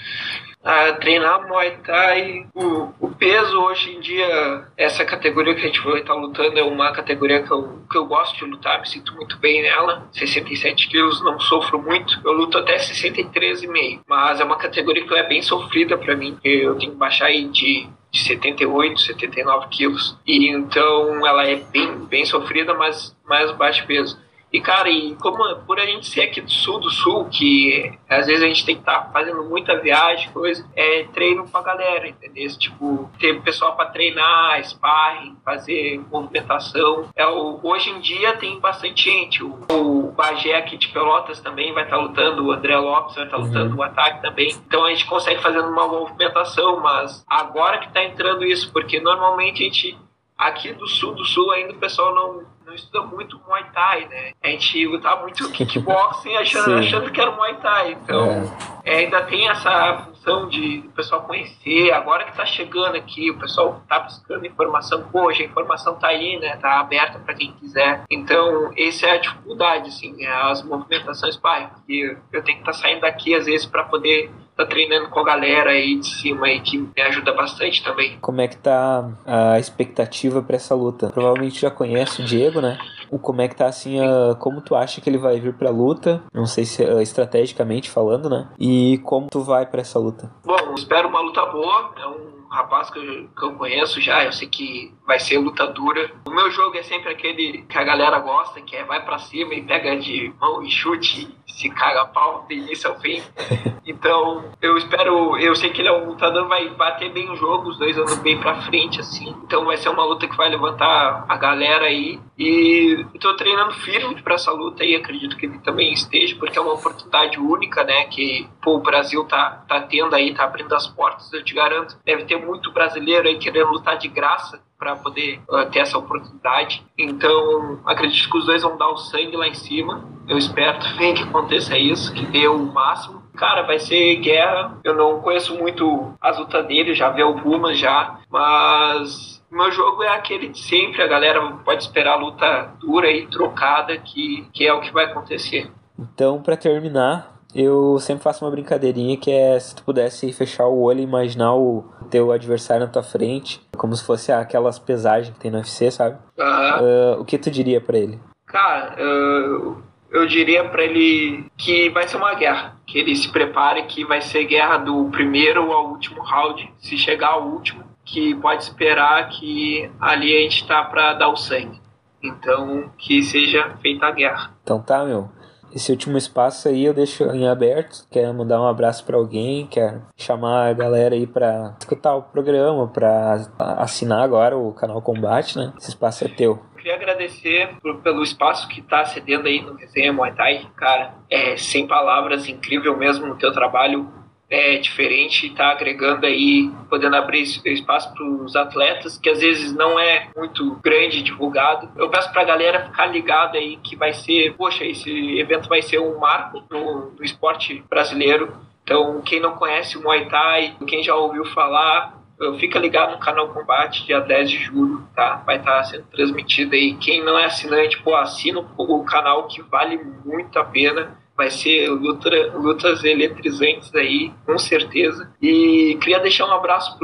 A 0.67 0.93
treinar 0.93 1.47
Muay 1.47 1.77
Thai. 1.77 2.45
O, 2.53 2.89
o, 2.99 3.09
peso 3.17 3.57
hoje 3.61 3.95
em 3.95 4.01
dia, 4.01 4.65
essa 4.75 5.05
categoria 5.05 5.55
que 5.55 5.61
a 5.61 5.67
gente 5.67 5.79
vai 5.79 6.01
estar 6.01 6.13
lutando 6.13 6.59
é 6.59 6.63
uma 6.63 6.91
categoria 6.91 7.41
que 7.41 7.51
eu, 7.51 7.81
que 7.89 7.97
eu 7.97 8.05
gosto 8.05 8.35
de 8.35 8.43
lutar, 8.43 8.81
me 8.81 8.87
sinto 8.87 9.15
muito 9.15 9.37
bem 9.37 9.61
nela. 9.61 10.09
67 10.11 10.89
quilos, 10.89 11.23
não 11.23 11.39
sofro 11.39 11.81
muito. 11.81 12.19
Eu 12.25 12.33
luto 12.33 12.57
até 12.57 12.75
63,5, 12.75 14.01
mas 14.05 14.41
é 14.41 14.43
uma 14.43 14.57
categoria 14.57 15.07
que 15.07 15.13
é 15.15 15.23
bem 15.23 15.41
sofrida 15.41 15.97
para 15.97 16.17
mim. 16.17 16.37
Eu 16.43 16.75
tenho 16.75 16.91
que 16.91 16.97
baixar 16.97 17.27
aí 17.27 17.45
de 17.45 17.87
de 18.09 18.23
78, 18.23 18.99
79 19.01 19.67
quilos. 19.69 20.17
E 20.25 20.49
então 20.49 21.25
ela 21.27 21.45
é 21.45 21.55
bem, 21.55 22.05
bem 22.05 22.25
sofrida, 22.25 22.73
mas 22.73 23.15
mais 23.25 23.51
baixo 23.51 23.85
peso. 23.85 24.17
E, 24.51 24.61
cara, 24.61 24.89
e 24.89 25.15
como 25.15 25.43
por 25.65 25.79
a 25.79 25.85
gente 25.85 26.07
ser 26.07 26.21
aqui 26.21 26.41
do 26.41 26.49
sul 26.49 26.79
do 26.79 26.89
sul, 26.89 27.25
que 27.25 27.91
às 28.09 28.27
vezes 28.27 28.43
a 28.43 28.47
gente 28.47 28.65
tem 28.65 28.75
que 28.75 28.81
estar 28.81 28.99
tá 28.99 29.11
fazendo 29.11 29.43
muita 29.43 29.79
viagem, 29.79 30.31
coisa, 30.31 30.65
é 30.75 31.03
treino 31.13 31.47
pra 31.47 31.61
galera, 31.61 32.07
entendeu? 32.07 32.47
Tipo, 32.57 33.09
ter 33.19 33.41
pessoal 33.41 33.75
para 33.75 33.89
treinar, 33.89 34.63
sparring, 34.63 35.35
fazer 35.43 36.01
movimentação. 36.09 37.09
É, 37.15 37.27
o, 37.27 37.59
hoje 37.61 37.89
em 37.89 37.99
dia 37.99 38.37
tem 38.37 38.59
bastante 38.59 39.09
gente. 39.09 39.43
O, 39.43 39.59
o 39.71 40.11
Bagé 40.11 40.55
aqui 40.55 40.77
de 40.77 40.87
Pelotas 40.87 41.39
também 41.41 41.73
vai 41.73 41.83
estar 41.83 41.97
tá 41.97 42.01
lutando, 42.01 42.45
o 42.45 42.51
André 42.51 42.77
Lopes 42.77 43.15
vai 43.15 43.25
estar 43.25 43.37
tá 43.37 43.43
lutando 43.43 43.73
uhum. 43.73 43.79
o 43.79 43.83
ataque 43.83 44.21
também. 44.21 44.49
Então 44.67 44.85
a 44.85 44.89
gente 44.89 45.05
consegue 45.05 45.41
fazer 45.41 45.59
uma 45.59 45.87
movimentação, 45.87 46.79
mas 46.79 47.23
agora 47.27 47.79
que 47.79 47.91
tá 47.91 48.03
entrando 48.03 48.45
isso, 48.45 48.71
porque 48.71 48.99
normalmente 48.99 49.61
a 49.61 49.65
gente 49.65 49.97
aqui 50.37 50.73
do 50.73 50.87
sul 50.87 51.15
do 51.15 51.25
sul 51.25 51.51
ainda 51.51 51.73
o 51.73 51.77
pessoal 51.77 52.13
não 52.13 52.57
não 52.67 52.75
estuda 52.75 53.05
muito 53.07 53.39
Muay 53.47 53.63
Thai, 53.73 54.07
né? 54.09 54.31
A 54.43 54.49
gente 54.49 54.85
luta 54.85 55.15
muito 55.15 55.49
kickboxing 55.51 56.35
achando, 56.35 56.75
achando 56.75 57.11
que 57.11 57.21
era 57.21 57.31
Muay 57.31 57.55
Thai. 57.55 57.93
Então, 57.93 58.43
é. 58.83 58.93
É, 58.93 58.97
ainda 58.99 59.21
tem 59.23 59.47
essa 59.47 60.05
função 60.05 60.49
de 60.49 60.83
o 60.85 60.91
pessoal 60.91 61.21
conhecer. 61.21 61.91
Agora 61.91 62.25
que 62.25 62.35
tá 62.35 62.45
chegando 62.45 62.95
aqui, 62.95 63.31
o 63.31 63.39
pessoal 63.39 63.81
tá 63.87 63.99
buscando 63.99 64.45
informação. 64.45 65.03
Poxa, 65.09 65.43
a 65.43 65.45
informação 65.45 65.95
tá 65.95 66.09
aí, 66.09 66.37
né? 66.39 66.57
Tá 66.57 66.81
aberta 66.81 67.19
para 67.19 67.33
quem 67.33 67.53
quiser. 67.53 68.03
Então, 68.11 68.71
essa 68.77 69.07
é 69.07 69.11
a 69.11 69.17
dificuldade, 69.17 69.87
assim, 69.87 70.25
é 70.25 70.31
as 70.51 70.61
movimentações, 70.61 71.37
pai. 71.37 71.69
Eu 71.87 72.43
tenho 72.43 72.43
que 72.43 72.51
estar 72.51 72.65
tá 72.65 72.73
saindo 72.73 73.01
daqui, 73.01 73.33
às 73.33 73.45
vezes, 73.45 73.65
para 73.65 73.85
poder 73.85 74.29
tá 74.57 74.65
treinando 74.65 75.09
com 75.09 75.19
a 75.19 75.23
galera 75.23 75.69
aí 75.69 75.99
de 75.99 76.07
cima 76.07 76.47
aí 76.47 76.59
que 76.59 76.77
me 76.77 77.01
ajuda 77.01 77.31
bastante 77.33 77.83
também. 77.83 78.17
Como 78.19 78.41
é 78.41 78.47
que 78.47 78.57
tá 78.57 79.07
a 79.25 79.59
expectativa 79.59 80.41
para 80.41 80.55
essa 80.55 80.73
luta? 80.73 81.09
Provavelmente 81.09 81.61
já 81.61 81.69
conhece 81.69 82.21
o 82.21 82.25
Diego, 82.25 82.59
né? 82.59 82.77
O 83.09 83.19
como 83.19 83.41
é 83.41 83.47
que 83.47 83.55
tá 83.55 83.67
assim, 83.67 83.99
a, 83.99 84.35
como 84.35 84.61
tu 84.61 84.75
acha 84.75 84.99
que 84.99 85.09
ele 85.09 85.17
vai 85.17 85.39
vir 85.39 85.53
pra 85.53 85.69
luta? 85.69 86.23
Não 86.33 86.45
sei 86.45 86.65
se 86.65 86.83
uh, 86.83 87.01
estrategicamente 87.01 87.89
falando, 87.89 88.29
né? 88.29 88.49
E 88.59 88.99
como 89.03 89.27
tu 89.29 89.41
vai 89.41 89.65
para 89.65 89.81
essa 89.81 89.99
luta? 89.99 90.31
Bom, 90.43 90.73
espero 90.75 91.07
uma 91.07 91.21
luta 91.21 91.45
boa. 91.45 91.93
É 91.97 92.07
um 92.07 92.46
rapaz 92.49 92.89
que 92.89 92.99
eu, 92.99 93.27
que 93.29 93.43
eu 93.43 93.53
conheço 93.53 93.99
já, 94.01 94.23
eu 94.23 94.31
sei 94.31 94.47
que 94.47 94.93
vai 95.05 95.19
ser 95.19 95.37
luta 95.37 95.67
dura. 95.67 96.11
O 96.27 96.31
meu 96.31 96.49
jogo 96.51 96.77
é 96.77 96.83
sempre 96.83 97.11
aquele 97.11 97.63
que 97.63 97.77
a 97.77 97.83
galera 97.83 98.19
gosta, 98.19 98.61
que 98.61 98.75
é 98.75 98.83
vai 98.83 99.03
para 99.03 99.19
cima 99.19 99.53
e 99.53 99.61
pega 99.61 99.97
de 99.97 100.33
mão 100.39 100.63
e 100.63 100.69
chute 100.69 101.35
e 101.47 101.51
se 101.51 101.69
caga 101.69 102.01
a 102.01 102.05
pau 102.05 102.45
do 102.47 102.53
início 102.53 102.89
ao 102.89 102.99
fim. 102.99 103.21
Então, 103.87 104.51
eu 104.61 104.77
espero, 104.77 105.37
eu 105.37 105.55
sei 105.55 105.69
que 105.69 105.81
ele 105.81 105.87
é 105.87 105.93
um 105.93 106.09
lutador, 106.09 106.45
vai 106.49 106.67
bater 106.71 107.09
bem 107.09 107.31
o 107.31 107.37
jogo, 107.37 107.69
os 107.69 107.77
dois 107.77 107.97
andam 107.97 108.17
bem 108.17 108.37
pra 108.37 108.61
frente, 108.63 108.99
assim. 108.99 109.33
Então 109.45 109.63
vai 109.63 109.77
ser 109.77 109.87
uma 109.87 110.03
luta 110.03 110.27
que 110.27 110.35
vai 110.35 110.49
levantar 110.49 111.25
a 111.27 111.37
galera 111.37 111.85
aí. 111.85 112.19
E 112.37 113.05
tô 113.19 113.33
treinando 113.35 113.73
firme 113.75 114.21
para 114.21 114.35
essa 114.35 114.51
luta 114.51 114.83
aí, 114.83 114.93
acredito 114.93 115.37
que 115.37 115.45
ele 115.45 115.57
também 115.59 115.93
esteja, 115.93 116.35
porque 116.35 116.59
é 116.59 116.61
uma 116.61 116.73
oportunidade 116.73 117.39
única, 117.39 117.83
né, 117.85 118.03
que 118.05 118.47
pô, 118.61 118.75
o 118.75 118.81
Brasil 118.81 119.23
tá, 119.23 119.63
tá 119.67 119.79
tendo 119.81 120.13
aí, 120.13 120.33
tá 120.33 120.43
abrindo 120.43 120.75
as 120.75 120.85
portas, 120.87 121.31
eu 121.31 121.43
te 121.43 121.55
garanto. 121.55 121.97
Deve 122.03 122.25
ter 122.25 122.36
muito 122.37 122.71
brasileiro 122.71 123.27
aí 123.27 123.37
querendo 123.37 123.71
lutar 123.71 123.97
de 123.97 124.07
graça 124.07 124.61
para 124.77 124.95
poder 124.95 125.39
uh, 125.49 125.65
ter 125.71 125.79
essa 125.79 125.97
oportunidade. 125.97 126.85
Então, 126.97 127.79
acredito 127.85 128.29
que 128.29 128.37
os 128.37 128.45
dois 128.45 128.61
vão 128.61 128.77
dar 128.77 128.89
o 128.89 128.97
sangue 128.97 129.35
lá 129.35 129.47
em 129.47 129.53
cima. 129.53 130.05
Eu 130.27 130.37
espero 130.37 130.79
também 130.79 131.15
que 131.15 131.23
aconteça 131.23 131.77
isso, 131.77 132.13
que 132.13 132.25
dê 132.25 132.47
o 132.47 132.59
máximo. 132.59 133.23
Cara, 133.35 133.63
vai 133.63 133.79
ser 133.79 134.15
guerra. 134.17 134.77
Eu 134.83 134.95
não 134.95 135.21
conheço 135.21 135.55
muito 135.57 136.13
as 136.21 136.37
lutas 136.37 136.65
dele, 136.67 136.93
já 136.93 137.09
vi 137.09 137.21
algumas 137.21 137.77
já, 137.77 138.19
mas 138.29 139.43
meu 139.49 139.71
jogo 139.71 140.03
é 140.03 140.09
aquele 140.09 140.49
de 140.49 140.59
sempre. 140.59 141.01
A 141.01 141.07
galera 141.07 141.41
pode 141.63 141.83
esperar 141.83 142.13
a 142.13 142.21
luta 142.21 142.73
dura 142.79 143.09
e 143.09 143.27
trocada, 143.27 143.97
que, 143.97 144.47
que 144.53 144.67
é 144.67 144.73
o 144.73 144.81
que 144.81 144.91
vai 144.91 145.05
acontecer. 145.05 145.71
Então, 145.97 146.41
para 146.41 146.57
terminar, 146.57 147.36
eu 147.55 147.97
sempre 147.99 148.23
faço 148.23 148.43
uma 148.43 148.51
brincadeirinha 148.51 149.17
que 149.17 149.31
é 149.31 149.59
se 149.59 149.75
tu 149.75 149.83
pudesse 149.83 150.31
fechar 150.33 150.67
o 150.67 150.81
olho 150.81 150.99
e 150.99 151.03
imaginar 151.03 151.55
o 151.55 151.85
teu 152.09 152.31
adversário 152.31 152.85
na 152.85 152.91
tua 152.91 153.03
frente, 153.03 153.61
como 153.77 153.95
se 153.95 154.05
fosse 154.05 154.31
aquelas 154.31 154.77
pesagens 154.77 155.33
que 155.33 155.39
tem 155.39 155.51
no 155.51 155.57
UFC, 155.57 155.89
sabe? 155.91 156.17
Uhum. 156.37 157.15
Uh, 157.17 157.21
o 157.21 157.25
que 157.25 157.37
tu 157.37 157.49
diria 157.49 157.79
para 157.81 157.97
ele? 157.97 158.19
Cara, 158.45 158.95
uh, 158.95 159.81
eu 160.11 160.25
diria 160.25 160.63
para 160.65 160.83
ele 160.83 161.45
que 161.57 161.89
vai 161.89 162.07
ser 162.07 162.17
uma 162.17 162.33
guerra, 162.33 162.75
que 162.85 162.97
ele 162.97 163.15
se 163.15 163.29
prepare 163.29 163.83
que 163.83 164.05
vai 164.05 164.21
ser 164.21 164.45
guerra 164.45 164.77
do 164.77 165.05
primeiro 165.05 165.71
ao 165.71 165.89
último 165.89 166.21
round, 166.21 166.71
se 166.79 166.97
chegar 166.97 167.29
ao 167.29 167.47
último, 167.47 167.83
que 168.05 168.35
pode 168.35 168.63
esperar 168.63 169.27
que 169.29 169.89
ali 169.99 170.35
a 170.37 170.41
gente 170.41 170.65
tá 170.67 170.83
para 170.83 171.13
dar 171.13 171.29
o 171.29 171.35
sangue. 171.35 171.79
Então, 172.23 172.89
que 172.97 173.21
seja 173.21 173.77
feita 173.81 174.07
a 174.07 174.11
guerra. 174.11 174.51
Então 174.63 174.81
tá, 174.81 175.03
meu. 175.05 175.29
Esse 175.73 175.91
último 175.91 176.17
espaço 176.17 176.67
aí 176.67 176.85
eu 176.85 176.93
deixo 176.93 177.23
em 177.25 177.47
aberto. 177.47 178.07
Quer 178.09 178.33
mandar 178.33 178.61
um 178.61 178.67
abraço 178.67 179.05
para 179.05 179.17
alguém, 179.17 179.67
quer 179.67 180.01
chamar 180.15 180.69
a 180.69 180.73
galera 180.73 181.15
aí 181.15 181.27
para 181.27 181.75
escutar 181.79 182.15
o 182.15 182.23
programa, 182.23 182.87
para 182.87 183.47
assinar 183.77 184.21
agora 184.21 184.57
o 184.57 184.73
canal 184.73 185.01
Combate, 185.01 185.57
né? 185.57 185.73
Esse 185.77 185.89
espaço 185.89 186.25
é 186.25 186.27
teu 186.27 186.59
queria 186.87 186.95
agradecer 186.95 187.69
por, 187.81 188.01
pelo 188.01 188.23
espaço 188.23 188.67
que 188.69 188.79
está 188.79 189.03
cedendo 189.03 189.47
aí 189.47 189.61
no 189.61 189.73
Resenha 189.75 190.13
Muay 190.13 190.33
Thai. 190.33 190.67
Cara, 190.77 191.15
é 191.29 191.57
sem 191.57 191.85
palavras, 191.85 192.47
incrível 192.47 192.97
mesmo 192.97 193.27
no 193.27 193.35
teu 193.35 193.51
trabalho. 193.51 194.07
É 194.49 194.77
diferente, 194.77 195.47
está 195.47 195.71
agregando 195.71 196.25
aí, 196.25 196.71
podendo 196.89 197.17
abrir 197.17 197.41
espaço 197.41 198.13
para 198.13 198.23
os 198.23 198.55
atletas, 198.55 199.17
que 199.17 199.29
às 199.29 199.41
vezes 199.41 199.73
não 199.73 199.99
é 199.99 200.29
muito 200.37 200.79
grande 200.81 201.21
divulgado. 201.21 201.91
Eu 201.97 202.09
peço 202.09 202.31
para 202.31 202.43
a 202.43 202.45
galera 202.45 202.85
ficar 202.85 203.07
ligada 203.07 203.57
aí 203.57 203.75
que 203.77 203.97
vai 203.97 204.13
ser, 204.13 204.53
poxa, 204.55 204.85
esse 204.85 205.37
evento 205.37 205.67
vai 205.67 205.81
ser 205.81 205.99
um 205.99 206.17
marco 206.17 206.63
no, 206.69 207.11
no 207.11 207.23
esporte 207.23 207.83
brasileiro. 207.89 208.55
Então, 208.83 209.21
quem 209.21 209.41
não 209.41 209.57
conhece 209.57 209.97
o 209.97 210.01
Muay 210.01 210.29
Thai, 210.29 210.77
quem 210.87 211.03
já 211.03 211.13
ouviu 211.13 211.43
falar, 211.47 212.17
Fica 212.59 212.77
ligado 212.77 213.13
no 213.13 213.19
canal 213.19 213.49
Combate, 213.49 214.05
dia 214.05 214.19
10 214.19 214.49
de 214.51 214.57
julho, 214.59 215.07
tá? 215.15 215.41
Vai 215.43 215.57
estar 215.57 215.77
tá 215.77 215.83
sendo 215.85 216.03
transmitido 216.03 216.75
aí. 216.75 216.93
Quem 216.93 217.23
não 217.23 217.37
é 217.37 217.45
assinante, 217.45 217.99
pô, 218.03 218.15
assina 218.15 218.63
o 218.77 219.03
canal 219.03 219.47
que 219.47 219.61
vale 219.63 219.99
muito 220.23 220.57
a 220.59 220.63
pena. 220.63 221.17
Vai 221.37 221.51
ser 221.51 221.87
luta, 221.89 222.29
lutas 222.55 223.03
eletrizantes 223.03 223.93
aí, 223.93 224.33
com 224.43 224.57
certeza. 224.57 225.31
E 225.39 225.95
queria 226.01 226.19
deixar 226.19 226.47
um 226.47 226.51
abraço 226.51 226.97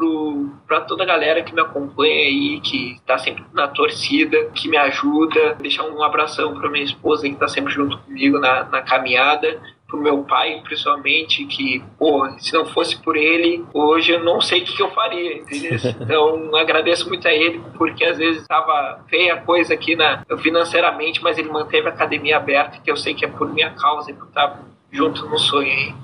para 0.67 0.81
toda 0.81 1.03
a 1.03 1.05
galera 1.05 1.43
que 1.43 1.53
me 1.53 1.61
acompanha 1.61 2.25
aí, 2.25 2.59
que 2.61 2.93
está 2.93 3.17
sempre 3.19 3.45
na 3.53 3.67
torcida, 3.67 4.45
que 4.55 4.67
me 4.67 4.75
ajuda. 4.75 5.55
Deixar 5.61 5.83
um 5.83 6.01
abração 6.01 6.55
para 6.59 6.69
minha 6.69 6.83
esposa 6.83 7.27
que 7.27 7.33
está 7.33 7.47
sempre 7.47 7.71
junto 7.71 7.97
comigo 7.99 8.39
na, 8.39 8.63
na 8.63 8.81
caminhada 8.81 9.61
pro 9.93 10.01
meu 10.01 10.23
pai, 10.23 10.59
principalmente, 10.63 11.45
que, 11.45 11.83
pô, 11.99 12.27
se 12.39 12.51
não 12.51 12.65
fosse 12.65 12.97
por 12.97 13.15
ele, 13.15 13.63
hoje 13.71 14.11
eu 14.11 14.23
não 14.23 14.41
sei 14.41 14.63
o 14.63 14.65
que, 14.65 14.75
que 14.75 14.81
eu 14.81 14.89
faria, 14.89 15.37
entendeu? 15.37 15.73
Então, 16.03 16.55
agradeço 16.55 17.07
muito 17.07 17.27
a 17.27 17.31
ele, 17.31 17.61
porque 17.77 18.03
às 18.03 18.17
vezes 18.17 18.41
estava 18.41 19.03
feia 19.07 19.35
a 19.35 19.41
coisa 19.41 19.73
aqui 19.73 19.95
na, 19.95 20.23
financeiramente, 20.39 21.21
mas 21.21 21.37
ele 21.37 21.49
manteve 21.49 21.87
a 21.87 21.91
academia 21.91 22.37
aberta, 22.37 22.79
que 22.83 22.89
eu 22.89 22.97
sei 22.97 23.13
que 23.13 23.23
é 23.23 23.27
por 23.27 23.53
minha 23.53 23.69
causa, 23.69 24.11
que 24.11 24.19
eu 24.19 24.27
tava 24.27 24.59
junto 24.91 25.27
no 25.27 25.37
sonho. 25.37 25.95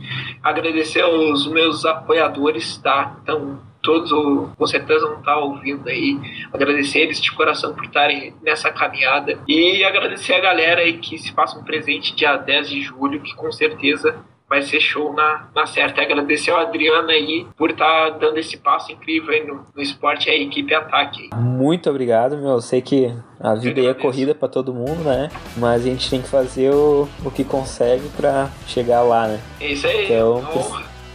Agradecer 0.44 1.02
aos 1.02 1.48
meus 1.48 1.84
apoiadores, 1.84 2.78
tá? 2.78 3.18
Então, 3.24 3.60
todos 3.90 4.12
com 4.56 4.68
certeza 4.68 5.08
vão 5.08 5.18
estar 5.18 5.38
ouvindo 5.38 5.90
aí. 5.90 6.20
Agradecer 6.54 7.00
eles 7.00 7.20
de 7.20 7.32
coração 7.32 7.74
por 7.74 7.86
estarem 7.86 8.36
nessa 8.44 8.70
caminhada 8.70 9.40
e 9.48 9.84
agradecer 9.84 10.34
a 10.34 10.40
galera 10.40 10.82
aí 10.82 11.00
que 11.00 11.18
se 11.18 11.32
faça 11.34 11.58
um 11.58 11.64
presente 11.64 12.16
dia 12.16 12.38
10 12.38 12.70
de 12.70 12.82
julho, 12.82 13.20
que 13.20 13.36
com 13.36 13.52
certeza 13.52 14.16
vai 14.48 14.62
ser 14.62 14.80
show 14.80 15.12
na, 15.14 15.48
na 15.56 15.66
certa. 15.66 16.02
E 16.02 16.06
agradecer 16.06 16.52
ao 16.52 16.60
Adriano 16.60 17.10
aí 17.10 17.48
por 17.58 17.72
estar 17.72 18.12
dando 18.12 18.38
esse 18.38 18.58
passo 18.58 18.92
incrível 18.92 19.34
aí 19.34 19.46
no, 19.46 19.66
no 19.76 19.82
esporte 19.82 20.28
e 20.28 20.32
a 20.32 20.38
equipe 20.38 20.74
Ataque. 20.74 21.30
Muito 21.36 21.90
obrigado, 21.90 22.38
meu. 22.38 22.52
Eu 22.52 22.62
sei 22.62 22.82
que 22.82 23.12
a 23.40 23.56
vida 23.56 23.82
aí 23.82 23.88
é 23.88 23.94
corrida 23.96 24.36
para 24.36 24.48
todo 24.48 24.72
mundo, 24.72 25.04
né? 25.04 25.30
Mas 25.58 25.82
a 25.82 25.90
gente 25.90 26.10
tem 26.10 26.22
que 26.22 26.30
fazer 26.30 26.72
o, 26.72 27.08
o 27.26 27.32
que 27.32 27.44
consegue 27.44 28.08
para 28.10 28.50
chegar 28.68 29.02
lá, 29.02 29.28
né? 29.28 29.40
É 29.60 29.72
isso 29.72 29.88
aí. 29.88 30.06
Então, 30.06 30.44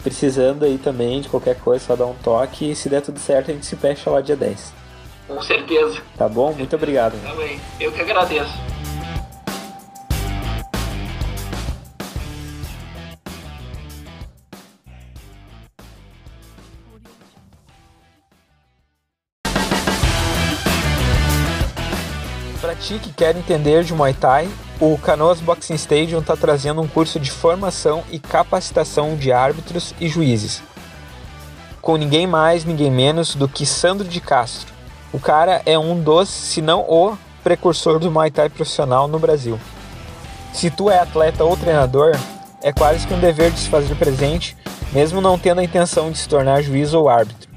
precisando 0.05 0.65
aí 0.65 0.77
também 0.77 1.19
de 1.19 1.27
qualquer 1.27 1.55
coisa, 1.55 1.83
só 1.83 1.95
dá 1.95 2.05
um 2.05 2.13
toque 2.13 2.69
e 2.69 2.75
se 2.75 2.87
der 2.87 3.01
tudo 3.01 3.19
certo 3.19 3.49
a 3.49 3.53
gente 3.55 3.65
se 3.65 3.75
fecha 3.75 4.07
lá 4.11 4.21
dia 4.21 4.35
10. 4.35 4.71
Com 5.27 5.41
certeza. 5.41 5.99
Tá 6.15 6.29
bom? 6.29 6.53
Muito 6.53 6.75
obrigado. 6.75 7.19
Também. 7.23 7.59
Eu 7.79 7.91
que 7.91 8.01
agradeço. 8.01 8.53
Ti 22.85 22.99
que 22.99 23.11
quer 23.11 23.35
entender 23.35 23.83
de 23.83 23.95
Muay 23.95 24.13
Thai, 24.13 24.47
o 24.79 24.95
Canoas 24.99 25.39
Boxing 25.39 25.73
Stadium 25.73 26.19
está 26.19 26.37
trazendo 26.37 26.81
um 26.81 26.87
curso 26.87 27.19
de 27.19 27.31
formação 27.31 28.03
e 28.11 28.19
capacitação 28.19 29.15
de 29.15 29.31
árbitros 29.31 29.95
e 29.99 30.07
juízes. 30.07 30.61
Com 31.81 31.97
ninguém 31.97 32.27
mais, 32.27 32.63
ninguém 32.63 32.91
menos 32.91 33.33
do 33.33 33.47
que 33.47 33.65
Sandro 33.65 34.07
de 34.07 34.21
Castro. 34.21 34.71
O 35.11 35.19
cara 35.19 35.63
é 35.65 35.79
um 35.79 35.99
dos, 35.99 36.29
se 36.29 36.61
não 36.61 36.81
o, 36.81 37.17
precursor 37.43 37.97
do 37.97 38.11
Muay 38.11 38.29
Thai 38.29 38.49
profissional 38.49 39.07
no 39.07 39.17
Brasil. 39.17 39.59
Se 40.53 40.69
tu 40.69 40.87
é 40.87 40.99
atleta 40.99 41.43
ou 41.43 41.57
treinador, 41.57 42.15
é 42.61 42.71
quase 42.71 43.07
que 43.07 43.13
um 43.15 43.19
dever 43.19 43.49
de 43.49 43.61
se 43.61 43.69
fazer 43.69 43.95
presente, 43.95 44.55
mesmo 44.91 45.21
não 45.21 45.39
tendo 45.39 45.59
a 45.59 45.63
intenção 45.63 46.11
de 46.11 46.19
se 46.19 46.29
tornar 46.29 46.61
juiz 46.61 46.93
ou 46.93 47.09
árbitro. 47.09 47.49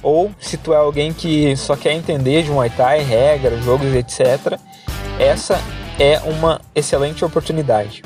Ou 0.00 0.30
se 0.38 0.56
tu 0.56 0.72
é 0.72 0.76
alguém 0.76 1.12
que 1.12 1.56
só 1.56 1.74
quer 1.74 1.92
entender 1.92 2.44
de 2.44 2.50
Muay 2.50 2.70
Thai, 2.70 3.02
regras, 3.02 3.64
jogos, 3.64 3.92
etc., 3.92 4.60
essa 5.18 5.58
é 5.98 6.20
uma 6.20 6.60
excelente 6.74 7.24
oportunidade. 7.24 8.02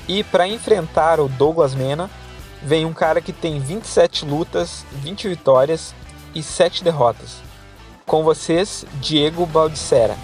E 0.07 0.23
para 0.23 0.47
enfrentar 0.47 1.19
o 1.19 1.27
Douglas 1.27 1.73
Mena, 1.73 2.11
vem 2.65 2.83
um 2.83 2.93
cara 2.93 3.21
que 3.21 3.31
tem 3.31 3.59
27 3.59 4.25
lutas, 4.25 4.83
20 4.91 5.29
vitórias 5.29 5.93
e 6.33 6.41
7 6.41 6.83
derrotas. 6.83 7.39
Com 8.07 8.23
vocês, 8.23 8.83
Diego 8.99 9.45
Baldissera. 9.45 10.15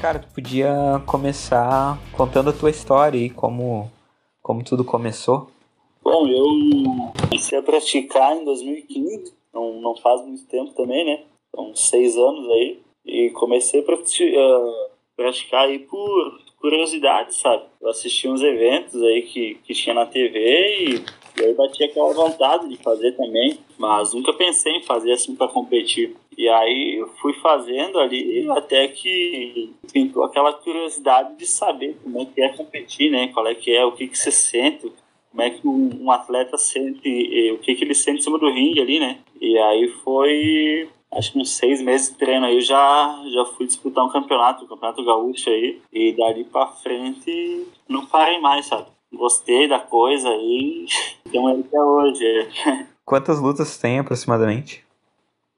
Cara, 0.00 0.18
tu 0.18 0.28
podia 0.34 0.72
começar 1.06 1.96
contando 2.12 2.50
a 2.50 2.52
tua 2.52 2.70
história 2.70 3.18
e 3.18 3.30
como, 3.30 3.88
como 4.42 4.64
tudo 4.64 4.84
começou? 4.84 5.48
Bom, 6.02 6.26
eu 6.26 7.12
comecei 7.20 7.58
a 7.58 7.62
praticar 7.62 8.36
em 8.36 8.44
2015, 8.44 9.32
não, 9.54 9.80
não 9.80 9.96
faz 9.96 10.20
muito 10.22 10.44
tempo 10.46 10.72
também, 10.72 11.04
né? 11.04 11.24
São 11.54 11.74
seis 11.76 12.16
anos 12.16 12.48
aí. 12.50 12.80
E 13.04 13.30
comecei 13.30 13.80
a 13.80 13.82
praticar 13.84 14.38
aí 15.52 15.78
por 15.80 16.40
curiosidade, 16.60 17.34
sabe? 17.34 17.64
Eu 17.80 17.88
assisti 17.88 18.28
uns 18.28 18.42
eventos 18.42 19.00
aí 19.02 19.22
que, 19.22 19.54
que 19.64 19.74
tinha 19.74 19.94
na 19.94 20.06
TV 20.06 20.38
e, 20.38 21.04
e 21.40 21.44
aí 21.44 21.54
bati 21.54 21.84
aquela 21.84 22.12
vontade 22.12 22.68
de 22.68 22.76
fazer 22.76 23.12
também, 23.12 23.58
mas 23.78 24.12
nunca 24.12 24.32
pensei 24.32 24.72
em 24.76 24.82
fazer 24.82 25.12
assim 25.12 25.34
para 25.34 25.48
competir. 25.48 26.14
E 26.36 26.48
aí 26.48 26.96
eu 26.98 27.08
fui 27.20 27.32
fazendo 27.34 27.98
ali 27.98 28.48
até 28.50 28.86
que 28.88 29.72
pintou 29.92 30.24
aquela 30.24 30.52
curiosidade 30.52 31.36
de 31.36 31.46
saber 31.46 31.96
como 32.02 32.20
é 32.20 32.24
que 32.24 32.40
é 32.40 32.48
competir, 32.50 33.10
né? 33.10 33.28
Qual 33.28 33.46
é 33.46 33.54
que 33.54 33.74
é, 33.74 33.84
o 33.84 33.92
que 33.92 34.06
que 34.06 34.18
você 34.18 34.30
sente, 34.30 34.92
como 35.30 35.42
é 35.42 35.50
que 35.50 35.66
um, 35.66 36.10
atleta 36.10 36.56
sente, 36.56 37.52
o 37.52 37.58
que 37.58 37.74
que 37.74 37.84
ele 37.84 37.94
sente 37.94 38.20
em 38.20 38.22
cima 38.22 38.38
do 38.38 38.50
ringue 38.52 38.80
ali, 38.80 39.00
né? 39.00 39.18
E 39.40 39.58
aí 39.58 39.88
foi 40.04 40.88
acho 41.12 41.32
que 41.32 41.38
uns 41.38 41.50
seis 41.50 41.80
meses 41.80 42.10
de 42.10 42.16
treino 42.16 42.46
aí 42.46 42.56
eu 42.56 42.60
já, 42.60 43.22
já 43.32 43.44
fui 43.44 43.66
disputar 43.66 44.04
um 44.04 44.10
campeonato, 44.10 44.64
um 44.64 44.68
campeonato 44.68 45.04
gaúcho 45.04 45.50
aí, 45.50 45.80
e 45.92 46.12
dali 46.12 46.44
pra 46.44 46.66
frente 46.66 47.66
não 47.88 48.06
parei 48.06 48.40
mais, 48.40 48.66
sabe? 48.66 48.86
Gostei 49.12 49.66
da 49.68 49.80
coisa 49.80 50.28
aí, 50.30 50.86
então 51.26 51.50
ele 51.50 51.64
até 51.66 51.80
hoje. 51.80 52.48
Quantas 53.04 53.40
lutas 53.40 53.78
tem 53.78 53.98
aproximadamente? 53.98 54.84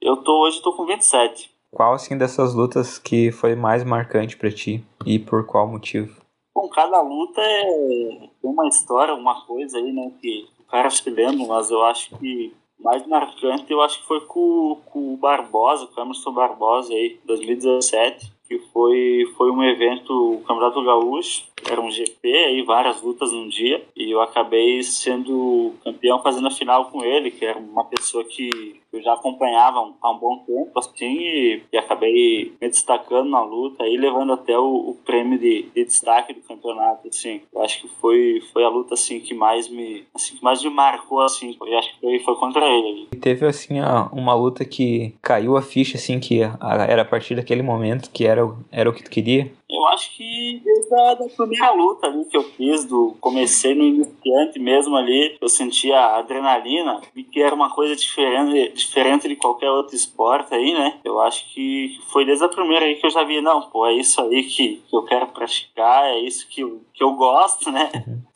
Eu 0.00 0.16
tô 0.19 0.42
hoje 0.42 0.62
tô 0.62 0.73
com 0.73 0.87
27. 0.87 1.50
Qual 1.73 1.92
assim 1.92 2.19
dessas 2.19 2.54
lutas 2.54 2.99
que 2.99 3.30
foi 3.30 3.54
mais 3.54 3.85
marcante 3.85 4.37
para 4.37 4.50
ti 4.50 4.85
e 5.07 5.19
por 5.19 5.47
qual 5.47 5.69
motivo? 5.69 6.21
Bom, 6.54 6.69
cada 6.69 7.00
luta 7.00 7.40
é 7.40 8.28
uma 8.42 8.66
história, 8.66 9.14
uma 9.14 9.47
coisa 9.47 9.78
aí, 9.78 9.92
né, 9.92 10.11
que 10.21 10.49
o 10.59 10.64
cara 10.64 10.90
se 10.90 11.09
lembra, 11.09 11.47
mas 11.47 11.71
eu 11.71 11.83
acho 11.85 12.16
que 12.19 12.52
mais 12.82 13.06
marcante 13.06 13.70
eu 13.70 13.80
acho 13.80 14.00
que 14.00 14.06
foi 14.06 14.20
com, 14.22 14.80
com 14.87 15.14
o 15.14 15.16
Barbosa, 15.16 15.87
com 15.87 16.00
o 16.00 16.04
Emerson 16.04 16.32
Barbosa 16.32 16.92
aí, 16.92 17.18
2017, 17.25 18.32
que 18.49 18.58
foi, 18.72 19.25
foi 19.37 19.50
um 19.50 19.62
evento, 19.62 20.10
o 20.10 20.40
Campeonato 20.40 20.82
Gaúcho, 20.82 21.44
era 21.70 21.80
um 21.80 21.90
GP, 21.90 22.28
aí 22.28 22.62
várias 22.62 23.02
lutas 23.02 23.32
num 23.32 23.49
dia, 23.49 23.84
e 23.94 24.10
eu 24.10 24.20
acabei 24.20 24.82
sendo 24.82 25.75
campeão 25.84 26.20
fazendo 26.20 26.49
a 26.49 26.50
final 26.50 26.87
com 26.87 27.04
ele, 27.04 27.30
que 27.30 27.44
era 27.44 27.58
uma 27.58 27.84
pessoa 27.84 28.25
que 28.25 28.79
eu 28.92 29.02
já 29.02 29.14
acompanhava 29.14 29.92
há 30.00 30.11
um 30.11 30.18
bom 30.18 30.38
tempo, 30.47 30.78
assim, 30.78 31.18
e, 31.18 31.62
e 31.73 31.78
acabei 31.78 32.52
me 32.61 32.68
destacando 32.68 33.30
na 33.30 33.42
luta, 33.42 33.85
aí 33.85 33.97
levando 33.97 34.32
até 34.32 34.59
o, 34.59 34.90
o 34.90 34.94
prêmio 35.04 35.38
de, 35.38 35.70
de, 35.75 35.85
destaque 35.85 36.32
do 36.32 36.40
campeonato, 36.40 37.09
assim. 37.09 37.40
Eu 37.52 37.62
acho 37.62 37.80
que 37.80 37.88
foi, 38.00 38.42
foi 38.52 38.64
a 38.64 38.68
luta, 38.68 38.94
assim, 38.94 39.20
que 39.20 39.35
mais 39.35 39.68
me, 39.68 40.04
assim, 40.14 40.37
que 40.37 40.44
mais 40.44 40.62
me 40.62 40.70
marcou, 40.70 41.20
assim, 41.20 41.56
eu 41.61 41.78
acho 41.78 41.94
que 41.94 42.00
foi, 42.00 42.18
foi 42.20 42.37
contra 42.37 42.66
ele. 42.66 43.09
E 43.12 43.16
teve, 43.16 43.47
assim, 43.47 43.75
uma 44.12 44.35
luta 44.35 44.64
que 44.64 45.14
caiu 45.23 45.56
a 45.56 45.62
ficha, 45.62 45.97
assim, 45.97 46.18
que 46.18 46.40
era 46.40 47.02
a 47.02 47.04
partir 47.04 47.35
daquele 47.35 47.62
momento 47.62 48.11
que 48.11 48.26
era, 48.26 48.42
era 48.70 48.90
o 48.90 48.92
que 48.92 49.02
tu 49.02 49.11
queria? 49.11 49.52
Eu 49.70 49.87
acho 49.88 50.16
que 50.16 50.61
desde 50.64 50.94
a 50.94 51.14
da 51.14 51.28
primeira 51.28 51.70
luta 51.73 52.09
ali 52.09 52.25
que 52.25 52.37
eu 52.37 52.42
fiz, 52.42 52.85
do 52.85 53.16
comecei 53.20 53.75
no 53.75 53.85
iniciante 53.85 54.59
mesmo 54.59 54.97
ali, 54.97 55.37
eu 55.40 55.49
sentia 55.49 56.16
adrenalina, 56.16 57.00
e 57.14 57.23
que 57.23 57.40
era 57.40 57.54
uma 57.54 57.70
coisa 57.70 57.94
diferente, 57.94 58.73
diferente 58.80 59.28
de 59.28 59.37
qualquer 59.37 59.70
outro 59.70 59.94
esporte 59.94 60.54
aí, 60.54 60.72
né? 60.72 60.99
Eu 61.04 61.20
acho 61.20 61.52
que 61.52 61.99
foi 62.08 62.25
desde 62.25 62.44
a 62.44 62.49
primeira 62.49 62.84
aí 62.84 62.96
que 62.96 63.06
eu 63.06 63.10
já 63.10 63.22
vi, 63.25 63.40
não, 63.40 63.62
pô, 63.62 63.87
é 63.87 63.94
isso 63.94 64.20
aí 64.20 64.42
que, 64.42 64.82
que 64.88 64.96
eu 64.96 65.02
quero 65.02 65.28
praticar, 65.28 66.04
é 66.04 66.18
isso 66.18 66.49
que 66.49 66.60
que 67.00 67.04
eu 67.04 67.14
gosto, 67.14 67.70
né? 67.72 67.90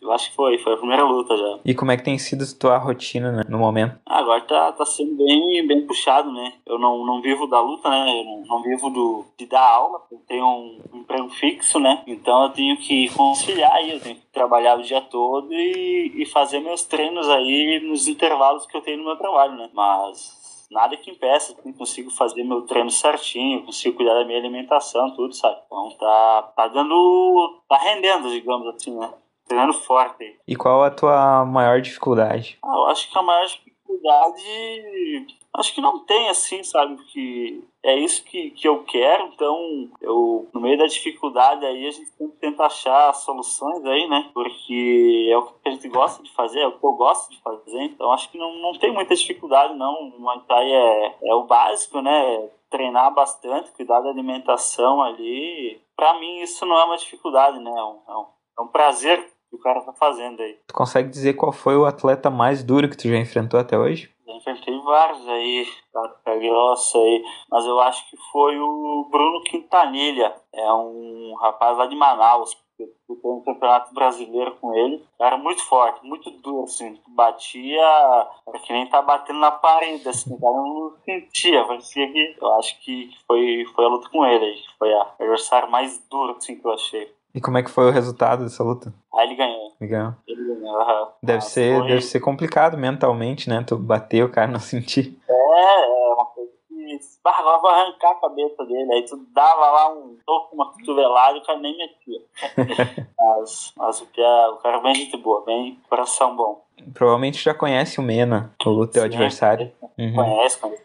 Eu 0.04 0.12
acho 0.12 0.28
que 0.28 0.36
foi, 0.36 0.58
foi 0.58 0.74
a 0.74 0.76
primeira 0.76 1.02
luta 1.02 1.34
já. 1.34 1.58
E 1.64 1.74
como 1.74 1.90
é 1.90 1.96
que 1.96 2.04
tem 2.04 2.18
sido 2.18 2.44
a 2.44 2.58
tua 2.60 2.76
rotina 2.76 3.32
né, 3.32 3.42
no 3.48 3.58
momento? 3.58 3.98
Ah, 4.04 4.18
agora 4.18 4.42
tá, 4.42 4.72
tá 4.72 4.84
sendo 4.84 5.16
bem, 5.16 5.66
bem 5.66 5.86
puxado, 5.86 6.30
né? 6.30 6.52
Eu 6.66 6.78
não, 6.78 7.06
não 7.06 7.22
vivo 7.22 7.46
da 7.46 7.58
luta, 7.58 7.88
né? 7.88 8.20
Eu 8.20 8.24
não, 8.24 8.44
não 8.46 8.62
vivo 8.62 8.90
do, 8.90 9.24
de 9.38 9.46
dar 9.46 9.66
aula, 9.66 10.02
eu 10.12 10.18
tenho 10.28 10.44
um, 10.44 10.82
um 10.92 10.98
emprego 10.98 11.30
fixo, 11.30 11.80
né? 11.80 12.02
Então 12.06 12.42
eu 12.44 12.50
tenho 12.50 12.76
que 12.76 13.08
conciliar 13.14 13.72
aí, 13.72 13.92
eu 13.92 14.00
tenho 14.00 14.16
que 14.16 14.26
trabalhar 14.30 14.78
o 14.78 14.82
dia 14.82 15.00
todo 15.00 15.50
e, 15.50 16.12
e 16.22 16.26
fazer 16.26 16.60
meus 16.60 16.82
treinos 16.82 17.26
aí 17.30 17.80
nos 17.80 18.06
intervalos 18.06 18.66
que 18.66 18.76
eu 18.76 18.82
tenho 18.82 18.98
no 18.98 19.04
meu 19.04 19.16
trabalho, 19.16 19.54
né? 19.54 19.70
Mas 19.72 20.68
nada 20.70 20.96
que 20.98 21.10
impeça, 21.10 21.54
eu 21.64 21.72
consigo 21.72 22.10
fazer 22.10 22.42
meu 22.42 22.62
treino 22.62 22.90
certinho, 22.90 23.64
consigo 23.64 23.96
cuidar 23.96 24.14
da 24.14 24.24
minha 24.24 24.38
alimentação, 24.38 25.14
tudo, 25.14 25.34
sabe? 25.34 25.58
Então 25.66 25.90
tá, 25.98 26.52
tá 26.56 26.68
dando. 26.68 27.62
tá 27.68 27.78
rendendo, 27.78 28.28
digamos 28.28 28.66
assim, 28.68 28.94
né? 28.98 29.10
Treinando 29.54 29.72
forte. 29.72 30.36
E 30.48 30.56
qual 30.56 30.82
a 30.82 30.90
tua 30.90 31.44
maior 31.44 31.80
dificuldade? 31.80 32.58
Ah, 32.60 32.74
eu 32.74 32.86
acho 32.86 33.08
que 33.08 33.16
a 33.16 33.22
maior 33.22 33.46
dificuldade. 33.46 35.26
Acho 35.56 35.72
que 35.72 35.80
não 35.80 36.00
tem 36.00 36.28
assim, 36.28 36.64
sabe? 36.64 36.96
Que 37.04 37.62
é 37.84 37.96
isso 37.96 38.24
que, 38.24 38.50
que 38.50 38.66
eu 38.66 38.82
quero, 38.82 39.26
então 39.26 39.88
eu, 40.00 40.48
no 40.52 40.60
meio 40.60 40.76
da 40.76 40.86
dificuldade 40.86 41.64
aí, 41.64 41.86
a 41.86 41.90
gente 41.92 42.10
tem 42.18 42.28
que 42.28 42.36
tentar 42.38 42.66
achar 42.66 43.14
soluções 43.14 43.84
aí, 43.84 44.08
né? 44.08 44.28
Porque 44.34 45.28
é 45.30 45.38
o 45.38 45.42
que 45.42 45.68
a 45.68 45.70
gente 45.70 45.88
gosta 45.88 46.20
de 46.20 46.32
fazer, 46.32 46.58
é 46.58 46.66
o 46.66 46.76
que 46.76 46.84
eu 46.84 46.92
gosto 46.94 47.30
de 47.30 47.40
fazer, 47.40 47.82
então 47.82 48.10
acho 48.10 48.28
que 48.30 48.38
não, 48.38 48.58
não 48.58 48.72
tem 48.72 48.92
muita 48.92 49.14
dificuldade, 49.14 49.74
não. 49.74 50.08
O 50.08 50.20
Muay 50.20 50.40
Thai 50.48 50.72
é, 50.72 51.16
é 51.22 51.34
o 51.36 51.44
básico, 51.44 52.00
né? 52.00 52.48
Treinar 52.68 53.14
bastante, 53.14 53.70
cuidar 53.70 54.00
da 54.00 54.10
alimentação 54.10 55.00
ali. 55.00 55.80
Para 55.94 56.18
mim, 56.18 56.40
isso 56.40 56.66
não 56.66 56.76
é 56.76 56.84
uma 56.84 56.96
dificuldade, 56.96 57.60
né? 57.60 57.70
É 57.70 57.84
um, 57.84 57.98
é 58.08 58.16
um, 58.16 58.26
é 58.58 58.62
um 58.62 58.66
prazer 58.66 59.33
que 59.54 59.60
o 59.60 59.62
cara 59.62 59.80
tá 59.80 59.92
fazendo 59.92 60.42
aí. 60.42 60.58
Tu 60.66 60.74
consegue 60.74 61.08
dizer 61.08 61.34
qual 61.34 61.52
foi 61.52 61.76
o 61.76 61.86
atleta 61.86 62.30
mais 62.30 62.62
duro 62.62 62.88
que 62.88 62.96
tu 62.96 63.08
já 63.08 63.16
enfrentou 63.16 63.58
até 63.58 63.78
hoje? 63.78 64.12
Já 64.26 64.34
enfrentei 64.34 64.78
vários 64.80 65.26
aí, 65.28 65.66
tá 65.92 66.36
grossa 66.36 66.98
aí, 66.98 67.24
mas 67.50 67.64
eu 67.64 67.80
acho 67.80 68.08
que 68.10 68.16
foi 68.32 68.58
o 68.58 69.08
Bruno 69.10 69.42
Quintanilha, 69.44 70.34
é 70.52 70.72
um 70.72 71.34
rapaz 71.40 71.78
lá 71.78 71.86
de 71.86 71.94
Manaus, 71.94 72.56
eu 72.78 72.88
fui 73.06 73.30
um 73.30 73.42
campeonato 73.42 73.94
brasileiro 73.94 74.56
com 74.56 74.74
ele, 74.74 75.04
era 75.20 75.36
muito 75.36 75.62
forte, 75.64 76.04
muito 76.04 76.30
duro, 76.30 76.64
assim, 76.64 76.98
batia, 77.08 78.28
era 78.48 78.58
que 78.58 78.72
nem 78.72 78.88
tá 78.88 79.00
batendo 79.00 79.38
na 79.38 79.52
parede, 79.52 80.08
assim, 80.08 80.34
o 80.34 80.40
cara 80.40 80.54
não 80.54 80.94
sentia, 81.04 81.64
parecia 81.64 82.10
que, 82.10 82.36
eu 82.40 82.52
acho 82.54 82.80
que 82.80 83.10
foi, 83.26 83.64
foi 83.74 83.84
a 83.84 83.88
luta 83.88 84.08
com 84.08 84.26
ele, 84.26 84.60
foi 84.78 84.92
a 84.92 85.02
adversário 85.20 85.70
mais 85.70 85.98
duro, 86.08 86.36
assim, 86.36 86.58
que 86.58 86.66
eu 86.66 86.72
achei. 86.72 87.14
E 87.34 87.40
como 87.40 87.58
é 87.58 87.62
que 87.62 87.70
foi 87.70 87.88
o 87.88 87.90
resultado 87.90 88.44
dessa 88.44 88.62
luta? 88.62 88.94
Ah, 89.12 89.24
ele 89.24 89.34
ganhou. 89.34 89.72
Ele 89.80 89.90
ganhou. 89.90 90.14
Ele 90.26 90.44
ganhou, 90.44 90.78
uhum. 90.78 91.08
Deve, 91.20 91.38
ah, 91.38 91.40
ser, 91.40 91.78
foi... 91.78 91.88
deve 91.88 92.00
ser 92.02 92.20
complicado 92.20 92.78
mentalmente, 92.78 93.48
né? 93.48 93.64
Tu 93.66 93.76
bater 93.76 94.24
o 94.24 94.30
cara 94.30 94.46
não 94.46 94.60
sentir. 94.60 95.18
É, 95.28 95.32
é 95.32 96.14
uma 96.14 96.26
coisa 96.26 96.52
que. 96.68 96.98
Ah, 97.24 97.38
agora 97.40 97.58
vou 97.58 97.70
arrancar 97.70 98.12
a 98.12 98.20
cabeça 98.20 98.64
dele. 98.64 98.92
Aí 98.92 99.04
tu 99.04 99.16
dava 99.34 99.68
lá 99.68 99.92
um 99.92 100.16
toco, 100.24 100.54
uma 100.54 100.72
cotovelada 100.72 101.36
e 101.36 101.40
o 101.40 101.44
cara 101.44 101.58
nem 101.58 101.76
metia. 101.76 102.20
mas, 103.18 103.72
mas 103.76 104.00
o, 104.00 104.06
Pia, 104.06 104.50
o 104.52 104.56
cara 104.58 104.76
é 104.76 104.82
bem 104.82 104.94
gente 104.94 105.16
boa, 105.16 105.44
bem 105.44 105.80
coração 105.88 106.36
bom. 106.36 106.64
Provavelmente 106.92 107.42
já 107.42 107.54
conhece 107.54 107.98
o 107.98 108.02
Mena, 108.02 108.54
o 108.64 108.86
teu 108.86 109.02
Sim, 109.02 109.08
adversário. 109.08 109.72
Uhum. 109.98 110.14
Conhece, 110.14 110.58
conhece. 110.58 110.84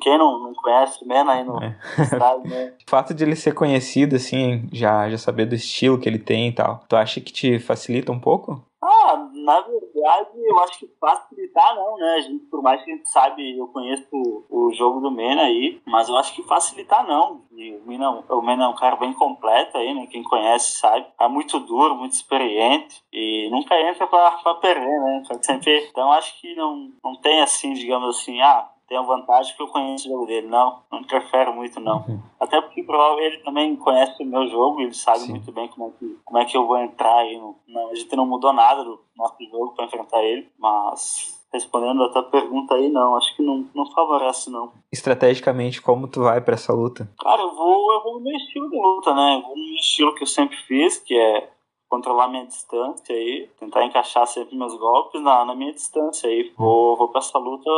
Quem 0.00 0.18
não, 0.18 0.38
não 0.38 0.54
conhece 0.54 1.04
o 1.04 1.08
Mena 1.08 1.32
aí 1.32 1.44
no 1.44 1.62
é. 1.62 1.76
estádio, 2.00 2.48
né? 2.48 2.74
O 2.86 2.90
fato 2.90 3.12
de 3.12 3.22
ele 3.22 3.36
ser 3.36 3.52
conhecido, 3.52 4.16
assim, 4.16 4.66
já, 4.72 5.10
já 5.10 5.18
saber 5.18 5.46
do 5.46 5.54
estilo 5.54 5.98
que 5.98 6.08
ele 6.08 6.18
tem 6.18 6.48
e 6.48 6.52
tal, 6.52 6.82
tu 6.88 6.96
acha 6.96 7.20
que 7.20 7.32
te 7.32 7.58
facilita 7.58 8.10
um 8.10 8.18
pouco? 8.18 8.62
Ah, 8.80 9.28
na 9.34 9.60
verdade, 9.60 10.30
eu 10.36 10.58
acho 10.60 10.78
que 10.78 10.86
facilitar 11.00 11.74
não, 11.74 11.96
né? 11.96 12.14
A 12.14 12.20
gente, 12.20 12.44
por 12.46 12.62
mais 12.62 12.82
que 12.82 12.92
a 12.92 12.94
gente 12.94 13.08
sabe, 13.10 13.58
eu 13.58 13.66
conheço 13.68 14.06
o, 14.48 14.72
jogo 14.72 15.00
do 15.00 15.10
Mena 15.10 15.42
aí, 15.42 15.80
mas 15.84 16.08
eu 16.08 16.16
acho 16.16 16.32
que 16.34 16.42
facilitar 16.44 17.06
não. 17.06 17.42
E 17.52 17.74
o 17.74 17.82
Mena, 17.86 18.10
o 18.10 18.42
Mena 18.42 18.64
é 18.64 18.68
um 18.68 18.74
cara 18.74 18.94
bem 18.96 19.12
completo 19.12 19.76
aí, 19.76 19.92
né? 19.94 20.06
Quem 20.06 20.22
conhece 20.22 20.78
sabe. 20.78 21.06
É 21.20 21.26
muito 21.26 21.58
duro, 21.58 21.96
muito 21.96 22.12
experiente 22.12 23.02
e 23.12 23.48
nunca 23.50 23.74
entra 23.80 24.06
pra, 24.06 24.30
pra 24.32 24.54
perder, 24.54 25.00
né? 25.00 25.22
Sempre... 25.42 25.88
Então 25.90 26.12
acho 26.12 26.40
que 26.40 26.54
não, 26.54 26.92
não 27.02 27.16
tem 27.16 27.40
assim, 27.40 27.72
digamos 27.72 28.16
assim, 28.16 28.40
ah, 28.40 28.68
tem 28.88 28.96
a 28.96 29.02
vantagem 29.02 29.54
que 29.54 29.62
eu 29.62 29.68
conheço 29.68 30.08
o 30.08 30.12
jogo 30.12 30.26
dele. 30.26 30.48
Não, 30.48 30.82
não 30.90 31.00
interfere 31.00 31.52
muito, 31.52 31.78
não. 31.78 31.98
Uhum. 32.08 32.20
Até 32.40 32.60
porque 32.60 32.82
provavelmente 32.82 33.34
ele 33.36 33.44
também 33.44 33.76
conhece 33.76 34.22
o 34.22 34.26
meu 34.26 34.48
jogo, 34.48 34.80
ele 34.80 34.94
sabe 34.94 35.20
Sim. 35.20 35.32
muito 35.32 35.52
bem 35.52 35.68
como 35.68 35.88
é, 35.88 35.90
que, 35.98 36.18
como 36.24 36.38
é 36.38 36.44
que 36.46 36.56
eu 36.56 36.66
vou 36.66 36.78
entrar 36.78 37.18
aí. 37.18 37.36
No, 37.36 37.56
não, 37.68 37.90
a 37.90 37.94
gente 37.94 38.16
não 38.16 38.26
mudou 38.26 38.52
nada 38.52 38.82
do 38.82 38.98
nosso 39.16 39.36
jogo 39.50 39.74
para 39.74 39.84
enfrentar 39.84 40.22
ele, 40.22 40.48
mas 40.58 41.38
respondendo 41.52 42.02
a 42.02 42.08
tua 42.10 42.22
pergunta 42.24 42.74
aí, 42.74 42.88
não, 42.88 43.16
acho 43.16 43.34
que 43.36 43.42
não, 43.42 43.66
não 43.74 43.86
favorece, 43.92 44.50
não. 44.50 44.72
Estrategicamente, 44.92 45.80
como 45.80 46.08
tu 46.08 46.22
vai 46.22 46.40
para 46.40 46.54
essa 46.54 46.72
luta? 46.72 47.10
Cara, 47.20 47.42
eu 47.42 47.54
vou, 47.54 47.92
eu 47.92 48.02
vou 48.02 48.14
no 48.14 48.20
meu 48.20 48.36
estilo 48.36 48.70
de 48.70 48.76
luta, 48.76 49.14
né? 49.14 49.36
Eu 49.36 49.42
vou 49.42 49.56
no 49.56 49.64
meu 49.64 49.74
estilo 49.74 50.14
que 50.14 50.22
eu 50.22 50.26
sempre 50.26 50.56
fiz, 50.66 50.98
que 50.98 51.14
é 51.14 51.50
controlar 51.88 52.28
minha 52.28 52.46
distância 52.46 53.14
aí, 53.14 53.48
tentar 53.58 53.84
encaixar 53.84 54.26
sempre 54.26 54.56
meus 54.56 54.76
golpes 54.78 55.20
na, 55.22 55.44
na 55.44 55.54
minha 55.54 55.72
distância 55.72 56.28
aí. 56.28 56.52
Vou, 56.56 56.96
vou 56.96 57.08
pra 57.08 57.20
essa 57.20 57.38
luta 57.38 57.70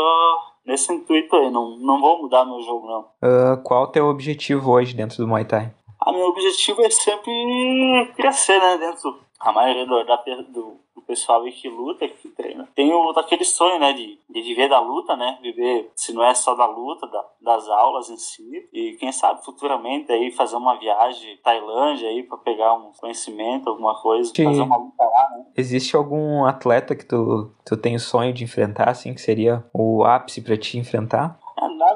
nesse 0.64 0.92
intuito 0.92 1.34
aí, 1.36 1.50
não, 1.50 1.76
não 1.78 2.00
vou 2.00 2.22
mudar 2.22 2.44
meu 2.44 2.60
jogo 2.62 2.86
não. 2.86 3.00
Uh, 3.00 3.62
qual 3.62 3.84
o 3.84 3.88
teu 3.88 4.06
objetivo 4.06 4.70
hoje 4.70 4.94
dentro 4.94 5.18
do 5.18 5.28
Muay 5.28 5.44
Thai? 5.44 5.72
Ah, 6.00 6.12
meu 6.12 6.28
objetivo 6.28 6.82
é 6.82 6.90
sempre 6.90 8.12
crescer, 8.16 8.58
né, 8.58 8.78
dentro 8.78 9.18
a 9.40 9.52
maioria 9.52 9.86
do, 9.86 10.04
da, 10.04 10.16
do, 10.48 10.76
do 11.00 11.06
pessoal 11.06 11.42
que 11.50 11.68
luta, 11.68 12.06
que 12.06 12.28
treina, 12.28 12.68
tem 12.74 12.92
o, 12.92 13.10
aquele 13.10 13.44
sonho, 13.44 13.78
né, 13.80 13.92
de, 13.92 14.18
de 14.28 14.42
viver 14.42 14.68
da 14.68 14.78
luta, 14.78 15.16
né, 15.16 15.38
viver, 15.42 15.90
se 15.96 16.12
não 16.12 16.22
é 16.22 16.34
só 16.34 16.54
da 16.54 16.66
luta, 16.66 17.06
da, 17.06 17.24
das 17.40 17.68
aulas 17.68 18.10
em 18.10 18.16
si, 18.16 18.68
e 18.72 18.92
quem 18.98 19.10
sabe 19.10 19.44
futuramente 19.44 20.12
aí 20.12 20.30
fazer 20.30 20.56
uma 20.56 20.78
viagem 20.78 21.38
Tailândia 21.42 22.08
aí 22.08 22.22
para 22.22 22.38
pegar 22.38 22.74
um 22.74 22.92
conhecimento, 22.92 23.68
alguma 23.68 24.00
coisa, 24.00 24.30
Sim. 24.34 24.44
fazer 24.44 24.62
uma 24.62 24.76
luta 24.76 25.02
lá, 25.02 25.30
né. 25.36 25.46
Existe 25.56 25.96
algum 25.96 26.44
atleta 26.44 26.94
que 26.94 27.04
tu, 27.04 27.50
tu 27.64 27.76
tem 27.76 27.96
o 27.96 28.00
sonho 28.00 28.32
de 28.32 28.44
enfrentar, 28.44 28.90
assim, 28.90 29.14
que 29.14 29.20
seria 29.20 29.64
o 29.72 30.04
ápice 30.04 30.42
para 30.42 30.56
te 30.56 30.78
enfrentar? 30.78 31.39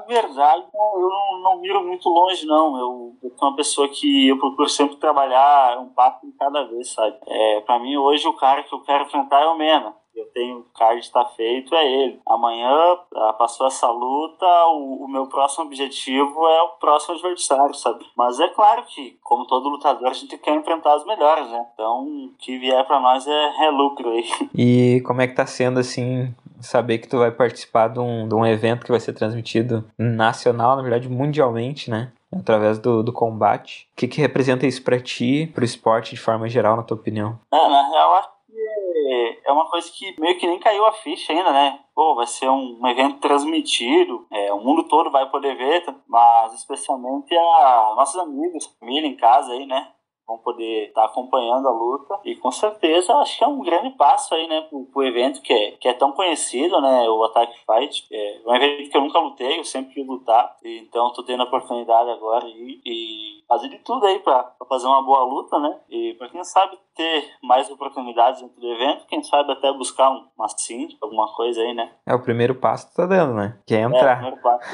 Verdade, 0.06 0.64
eu 0.72 1.08
não, 1.08 1.40
não 1.42 1.60
miro 1.60 1.84
muito 1.84 2.08
longe, 2.08 2.46
não. 2.46 2.78
Eu, 2.78 3.16
eu 3.22 3.30
sou 3.36 3.48
uma 3.48 3.56
pessoa 3.56 3.88
que 3.88 4.28
eu 4.28 4.38
procuro 4.38 4.68
sempre 4.68 4.96
trabalhar 4.96 5.78
um 5.78 5.88
passo 5.88 6.26
de 6.26 6.32
cada 6.32 6.64
vez, 6.64 6.92
sabe? 6.92 7.16
É, 7.26 7.60
pra 7.60 7.78
mim, 7.78 7.96
hoje, 7.96 8.26
o 8.28 8.36
cara 8.36 8.62
que 8.62 8.74
eu 8.74 8.80
quero 8.80 9.04
enfrentar 9.04 9.42
é 9.42 9.46
o 9.46 9.56
Mena. 9.56 9.94
Eu 10.14 10.26
tenho 10.26 10.58
o 10.58 10.64
card 10.78 11.00
está 11.00 11.24
feito, 11.24 11.74
é 11.74 11.84
ele. 11.84 12.20
Amanhã 12.24 12.70
ah, 13.16 13.32
passou 13.32 13.66
essa 13.66 13.90
luta, 13.90 14.46
o, 14.68 15.04
o, 15.04 15.08
meu 15.08 15.26
próximo 15.26 15.64
objetivo 15.64 16.46
é 16.46 16.62
o 16.62 16.68
próximo 16.78 17.14
adversário, 17.14 17.74
sabe? 17.74 18.06
Mas 18.16 18.38
é 18.38 18.48
claro 18.48 18.84
que, 18.84 19.18
como 19.22 19.46
todo 19.46 19.68
lutador, 19.68 20.08
a 20.08 20.12
gente 20.12 20.38
quer 20.38 20.54
enfrentar 20.54 20.96
os 20.96 21.04
melhores, 21.04 21.50
né? 21.50 21.66
Então, 21.74 22.04
o 22.04 22.34
que 22.38 22.56
vier 22.58 22.86
para 22.86 23.00
nós 23.00 23.26
é, 23.26 23.64
é 23.66 23.70
lucro 23.70 24.10
aí. 24.10 24.24
E 24.54 25.02
como 25.04 25.20
é 25.20 25.26
que 25.26 25.34
tá 25.34 25.46
sendo 25.46 25.80
assim 25.80 26.32
saber 26.64 26.98
que 26.98 27.08
tu 27.08 27.18
vai 27.18 27.30
participar 27.30 27.88
de 27.88 27.98
um, 27.98 28.28
de 28.28 28.34
um 28.34 28.44
evento 28.44 28.84
que 28.84 28.90
vai 28.90 29.00
ser 29.00 29.12
transmitido 29.12 29.84
nacional, 29.98 30.76
na 30.76 30.82
verdade 30.82 31.08
mundialmente, 31.08 31.90
né? 31.90 32.12
Através 32.32 32.78
do, 32.78 33.02
do 33.02 33.12
combate. 33.12 33.88
O 33.92 33.96
que, 33.96 34.08
que 34.08 34.20
representa 34.20 34.66
isso 34.66 34.82
para 34.82 34.98
ti, 34.98 35.50
pro 35.54 35.64
esporte 35.64 36.14
de 36.14 36.20
forma 36.20 36.48
geral, 36.48 36.76
na 36.76 36.82
tua 36.82 36.96
opinião? 36.96 37.38
É, 37.52 37.68
na 37.68 37.88
real, 37.88 38.14
acho 38.14 38.28
que 38.28 39.40
é 39.44 39.52
uma 39.52 39.68
coisa 39.70 39.88
que 39.92 40.20
meio 40.20 40.38
que 40.38 40.46
nem 40.46 40.58
caiu 40.58 40.84
a 40.84 40.92
ficha 40.92 41.32
ainda, 41.32 41.52
né? 41.52 41.78
Pô, 41.94 42.14
vai 42.14 42.26
ser 42.26 42.48
um, 42.48 42.84
evento 42.88 43.18
transmitido, 43.18 44.26
é, 44.32 44.52
o 44.52 44.58
mundo 44.58 44.84
todo 44.88 45.10
vai 45.10 45.28
poder 45.30 45.56
ver, 45.56 45.84
mas 46.08 46.54
especialmente 46.54 47.34
a 47.36 47.94
nossos 47.96 48.20
amigos, 48.20 48.66
família 48.80 49.06
em 49.06 49.16
casa 49.16 49.52
aí, 49.52 49.64
né? 49.66 49.88
Vão 50.26 50.38
poder 50.38 50.88
estar 50.88 51.02
tá 51.02 51.06
acompanhando 51.06 51.68
a 51.68 51.72
luta 51.72 52.18
e 52.24 52.34
com 52.36 52.50
certeza 52.50 53.14
acho 53.16 53.38
que 53.38 53.44
é 53.44 53.46
um 53.46 53.60
grande 53.60 53.90
passo 53.90 54.34
aí, 54.34 54.48
né, 54.48 54.62
pro, 54.62 54.84
pro 54.86 55.02
evento 55.02 55.42
que 55.42 55.52
é, 55.52 55.70
que 55.72 55.88
é 55.88 55.92
tão 55.92 56.12
conhecido, 56.12 56.80
né, 56.80 57.08
o 57.08 57.22
Attack 57.24 57.52
Fight, 57.64 58.06
é 58.10 58.40
um 58.46 58.54
evento 58.54 58.90
que 58.90 58.96
eu 58.96 59.02
nunca 59.02 59.18
lutei, 59.18 59.58
eu 59.58 59.64
sempre 59.64 59.94
quis 59.94 60.06
lutar, 60.06 60.56
então 60.64 61.12
tô 61.12 61.22
tendo 61.22 61.42
a 61.42 61.46
oportunidade 61.46 62.10
agora 62.10 62.46
e, 62.46 62.80
e 62.84 63.44
fazer 63.46 63.68
de 63.68 63.78
tudo 63.78 64.06
aí 64.06 64.18
para 64.20 64.52
fazer 64.68 64.86
uma 64.86 65.02
boa 65.02 65.24
luta, 65.24 65.58
né, 65.58 65.78
e 65.90 66.14
para 66.14 66.28
quem 66.28 66.42
sabe 66.42 66.78
ter 66.94 67.24
mais 67.42 67.68
oportunidades 67.70 68.40
dentro 68.40 68.60
do 68.60 68.72
evento, 68.72 69.06
quem 69.06 69.22
sabe 69.22 69.52
até 69.52 69.72
buscar 69.72 70.10
um, 70.10 70.24
uma 70.38 70.48
sim, 70.48 70.88
alguma 71.02 71.26
coisa 71.34 71.60
aí, 71.60 71.74
né. 71.74 71.90
É 72.06 72.14
o 72.14 72.22
primeiro 72.22 72.54
passo 72.54 72.86
que 72.86 72.92
tu 72.92 72.96
tá 72.96 73.06
dando, 73.06 73.34
né, 73.34 73.58
que 73.66 73.74
é 73.74 73.82
entrar. 73.82 74.10
É, 74.10 74.28
o 74.28 74.32
primeiro 74.32 74.42
passo. 74.42 74.64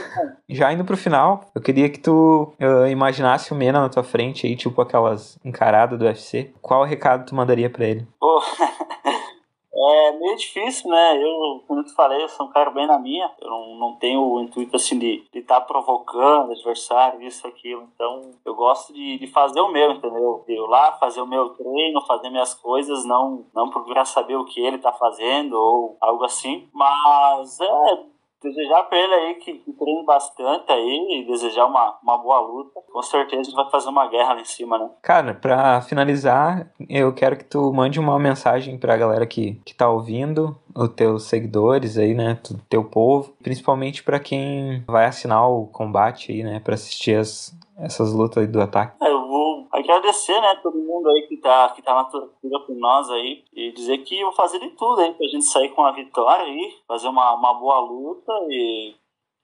Já 0.49 0.73
indo 0.73 0.85
pro 0.85 0.97
final, 0.97 1.41
eu 1.55 1.63
queria 1.63 1.89
que 1.89 1.99
tu 1.99 2.53
uh, 2.61 2.87
imaginasse 2.87 3.53
o 3.53 3.57
Mena 3.57 3.81
na 3.81 3.89
tua 3.89 4.05
frente 4.05 4.47
aí, 4.47 4.55
tipo 4.55 4.81
aquelas 4.81 5.40
encarada 5.45 5.97
do 5.97 6.05
UFC, 6.05 6.53
qual 6.61 6.85
recado 6.85 7.27
tu 7.27 7.35
mandaria 7.35 7.71
para 7.71 7.87
ele? 7.87 8.07
Oh, 8.21 8.41
é 9.73 10.13
meio 10.13 10.37
difícil, 10.37 10.91
né? 10.91 11.17
Eu, 11.23 11.65
como 11.67 11.83
te 11.83 11.93
falei, 11.95 12.23
eu 12.23 12.29
sou 12.29 12.47
um 12.47 12.51
cara 12.51 12.71
bem 12.71 12.87
na 12.87 12.99
minha. 12.99 13.31
Eu 13.41 13.49
não, 13.49 13.75
não 13.77 13.97
tenho 13.97 14.21
o 14.21 14.41
intuito 14.41 14.77
assim 14.77 14.99
de 14.99 15.25
estar 15.33 15.61
tá 15.61 15.67
provocando 15.67 16.53
adversário, 16.53 17.23
isso, 17.23 17.47
aquilo. 17.47 17.89
Então, 17.95 18.31
eu 18.45 18.55
gosto 18.55 18.93
de, 18.93 19.19
de 19.19 19.27
fazer 19.27 19.61
o 19.61 19.73
meu, 19.73 19.93
entendeu? 19.93 20.45
Eu 20.47 20.67
lá, 20.67 20.93
fazer 20.93 21.21
o 21.21 21.27
meu 21.27 21.51
treino, 21.51 22.05
fazer 22.07 22.31
minhas 22.31 22.55
coisas, 22.55 23.05
não, 23.05 23.47
não 23.55 23.71
procurar 23.71 24.05
saber 24.05 24.37
o 24.37 24.45
que 24.45 24.61
ele 24.61 24.79
tá 24.79 24.93
fazendo 24.93 25.55
ou 25.55 25.97
algo 26.01 26.25
assim. 26.25 26.69
Mas 26.73 27.61
é 27.61 28.11
desejar 28.43 28.85
para 28.85 28.99
ele 28.99 29.15
aí 29.15 29.35
que, 29.35 29.55
que 29.55 29.73
treine 29.73 30.05
bastante 30.05 30.71
aí 30.73 31.21
e 31.21 31.27
desejar 31.27 31.67
uma, 31.67 31.99
uma 32.03 32.19
boa 32.19 32.41
luta. 32.41 32.81
Com 32.93 33.03
certeza 33.03 33.51
ele 33.51 33.57
vai 33.57 33.71
fazer 33.71 33.89
uma 33.89 34.09
guerra 34.09 34.35
lá 34.35 34.41
em 34.41 34.45
cima, 34.45 34.79
né? 34.79 34.91
Cara, 35.03 35.35
para 35.35 35.81
finalizar, 35.83 36.71
eu 36.89 37.13
quero 37.13 37.37
que 37.37 37.45
tu 37.45 37.73
mande 37.73 38.01
uma 38.01 38.19
mensagem 38.19 38.79
pra 38.79 38.97
galera 38.97 39.27
que, 39.27 39.61
que 39.65 39.75
tá 39.75 39.89
ouvindo, 39.89 40.57
os 40.75 40.89
teus 40.89 41.25
seguidores 41.25 41.99
aí, 41.99 42.15
né, 42.15 42.39
teu 42.69 42.85
povo, 42.85 43.35
principalmente 43.43 44.03
para 44.03 44.19
quem 44.19 44.85
vai 44.87 45.07
assinar 45.07 45.49
o 45.49 45.67
combate 45.67 46.33
aí, 46.33 46.43
né, 46.43 46.61
para 46.61 46.75
assistir 46.75 47.17
as, 47.17 47.57
essas 47.79 48.13
lutas 48.13 48.47
do 48.49 48.61
ataque. 48.61 48.97
É, 49.03 49.20
agradecer, 49.91 50.41
né, 50.41 50.55
todo 50.63 50.79
mundo 50.79 51.09
aí 51.09 51.27
que 51.29 51.37
tá, 51.37 51.69
que 51.71 51.83
tá 51.83 51.95
na 51.95 52.05
torcida 52.05 52.61
com 52.67 52.75
nós 52.75 53.11
aí 53.11 53.45
e 53.53 53.73
dizer 53.73 53.99
que 53.99 54.23
vou 54.23 54.33
fazer 54.33 54.59
de 54.59 54.71
tudo 54.71 55.01
aí 55.01 55.13
pra 55.13 55.27
gente 55.27 55.45
sair 55.45 55.71
com 55.71 55.85
a 55.85 55.93
vitória 55.93 56.45
aí, 56.45 56.75
fazer 56.87 57.09
uma, 57.09 57.35
uma 57.35 57.55
boa 57.55 57.81
luta 57.81 58.33
e 58.49 58.95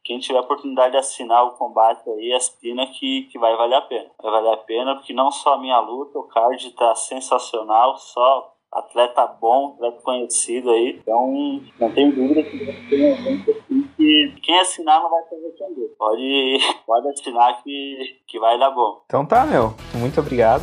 quem 0.04 0.20
tiver 0.20 0.38
a 0.38 0.42
oportunidade 0.42 0.92
de 0.92 0.98
assinar 0.98 1.44
o 1.44 1.52
combate 1.52 2.09
aí, 2.09 2.32
assina 2.32 2.87
que, 2.87 3.22
que 3.22 3.38
vai 3.38 3.56
valer 3.56 3.74
a 3.74 3.82
pena. 3.82 4.09
Vai 4.22 4.30
valer 4.30 4.52
a 4.52 4.56
pena 4.56 4.94
porque 4.94 5.12
não 5.12 5.32
só 5.32 5.54
a 5.54 5.59
minha 5.59 5.80
luta, 5.80 6.18
o 6.18 6.28
card 6.28 6.70
tá 6.72 6.94
sensacional, 6.94 7.96
só 7.98 8.54
atleta 8.70 9.26
bom, 9.26 9.74
atleta 9.74 10.00
conhecido 10.02 10.70
aí. 10.70 11.00
Então, 11.02 11.61
não 11.80 11.92
tenho 11.92 12.14
dúvida 12.14 12.42
que 12.44 12.64
vai 12.64 12.74
ser 12.88 13.02
um 13.02 13.28
evento 13.28 13.50
assim 13.50 13.86
que 14.07 14.40
quem 14.40 14.61
assinar 14.61 15.01
não 15.01 15.11
vai 15.11 15.23
se 15.25 15.35
arrepender. 15.35 15.88
Pode, 15.99 16.59
pode 16.87 17.09
assinar 17.09 17.62
que, 17.62 18.21
que 18.29 18.38
vai 18.38 18.59
dar 18.59 18.71
bom. 18.71 19.03
Então 19.07 19.27
tá, 19.27 19.45
meu. 19.45 19.75
Muito 19.95 20.21
obrigado. 20.21 20.62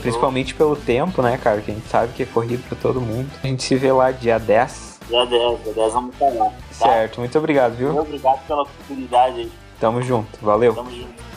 Principalmente 0.00 0.54
pelo 0.54 0.74
tempo, 0.74 1.22
né, 1.22 1.38
cara? 1.38 1.60
Que 1.60 1.70
a 1.70 1.74
gente 1.74 1.86
sabe 1.86 2.12
que 2.12 2.24
é 2.24 2.26
corrido 2.26 2.66
pra 2.68 2.76
todo 2.76 3.00
mundo. 3.00 3.30
A 3.42 3.46
gente 3.46 3.62
se 3.62 3.76
vê 3.76 3.92
lá 3.92 4.10
dia 4.10 4.38
10. 4.38 5.00
Dia 5.08 5.24
10, 5.24 5.64
dia 5.64 5.72
10 5.72 5.92
vamos 5.92 6.16
falar. 6.16 6.50
Tá? 6.50 6.52
Certo, 6.72 7.20
muito 7.20 7.38
obrigado, 7.38 7.74
viu? 7.74 7.92
Muito 7.92 8.06
obrigado 8.06 8.46
pela 8.46 8.62
oportunidade 8.62 9.40
aí. 9.40 9.52
Tamo 9.78 10.02
junto, 10.02 10.38
valeu. 10.40 10.74
Tamo 10.74 10.90
junto. 10.90 11.32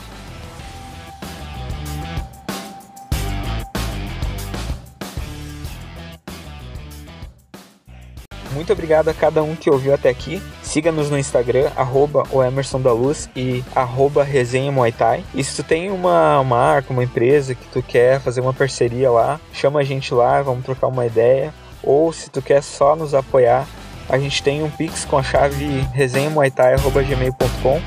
Muito 8.56 8.72
obrigado 8.72 9.10
a 9.10 9.14
cada 9.14 9.44
um 9.44 9.54
que 9.54 9.70
ouviu 9.70 9.94
até 9.94 10.08
aqui. 10.08 10.42
Siga-nos 10.76 11.10
no 11.10 11.18
Instagram, 11.18 11.72
arroba 11.74 12.24
o 12.30 12.44
Emerson 12.44 12.82
da 12.82 12.92
Luz 12.92 13.30
e 13.34 13.64
arroba 13.74 14.26
resenha 14.26 14.70
Muay 14.74 14.92
Thai. 14.92 15.24
E 15.34 15.42
se 15.42 15.56
tu 15.56 15.64
tem 15.66 15.90
uma 15.90 16.44
marca, 16.44 16.92
uma 16.92 17.02
empresa 17.02 17.56
que 17.56 17.66
tu 17.70 17.82
quer 17.82 18.20
fazer 18.20 18.42
uma 18.42 18.54
parceria 18.54 19.10
lá, 19.10 19.40
chama 19.54 19.80
a 19.80 19.84
gente 19.86 20.14
lá, 20.14 20.42
vamos 20.42 20.66
trocar 20.66 20.88
uma 20.88 21.06
ideia. 21.06 21.54
Ou 21.82 22.12
se 22.12 22.30
tu 22.30 22.42
quer 22.42 22.62
só 22.62 22.94
nos 22.94 23.14
apoiar, 23.14 23.66
a 24.10 24.20
gente 24.20 24.44
tem 24.44 24.64
um 24.64 24.70
Pix 24.70 25.06
com 25.06 25.18
a 25.18 25.24
chave 25.24 25.66
resenhamuaitai.gmail.com 25.94 27.82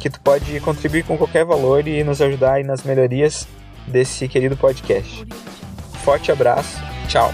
que 0.00 0.10
tu 0.10 0.20
pode 0.20 0.58
contribuir 0.58 1.04
com 1.04 1.16
qualquer 1.16 1.44
valor 1.44 1.86
e 1.86 2.02
nos 2.02 2.20
ajudar 2.20 2.54
aí 2.54 2.64
nas 2.64 2.82
melhorias 2.82 3.46
desse 3.86 4.26
querido 4.26 4.56
podcast. 4.56 5.24
Forte 6.02 6.32
abraço, 6.32 6.82
tchau! 7.06 7.32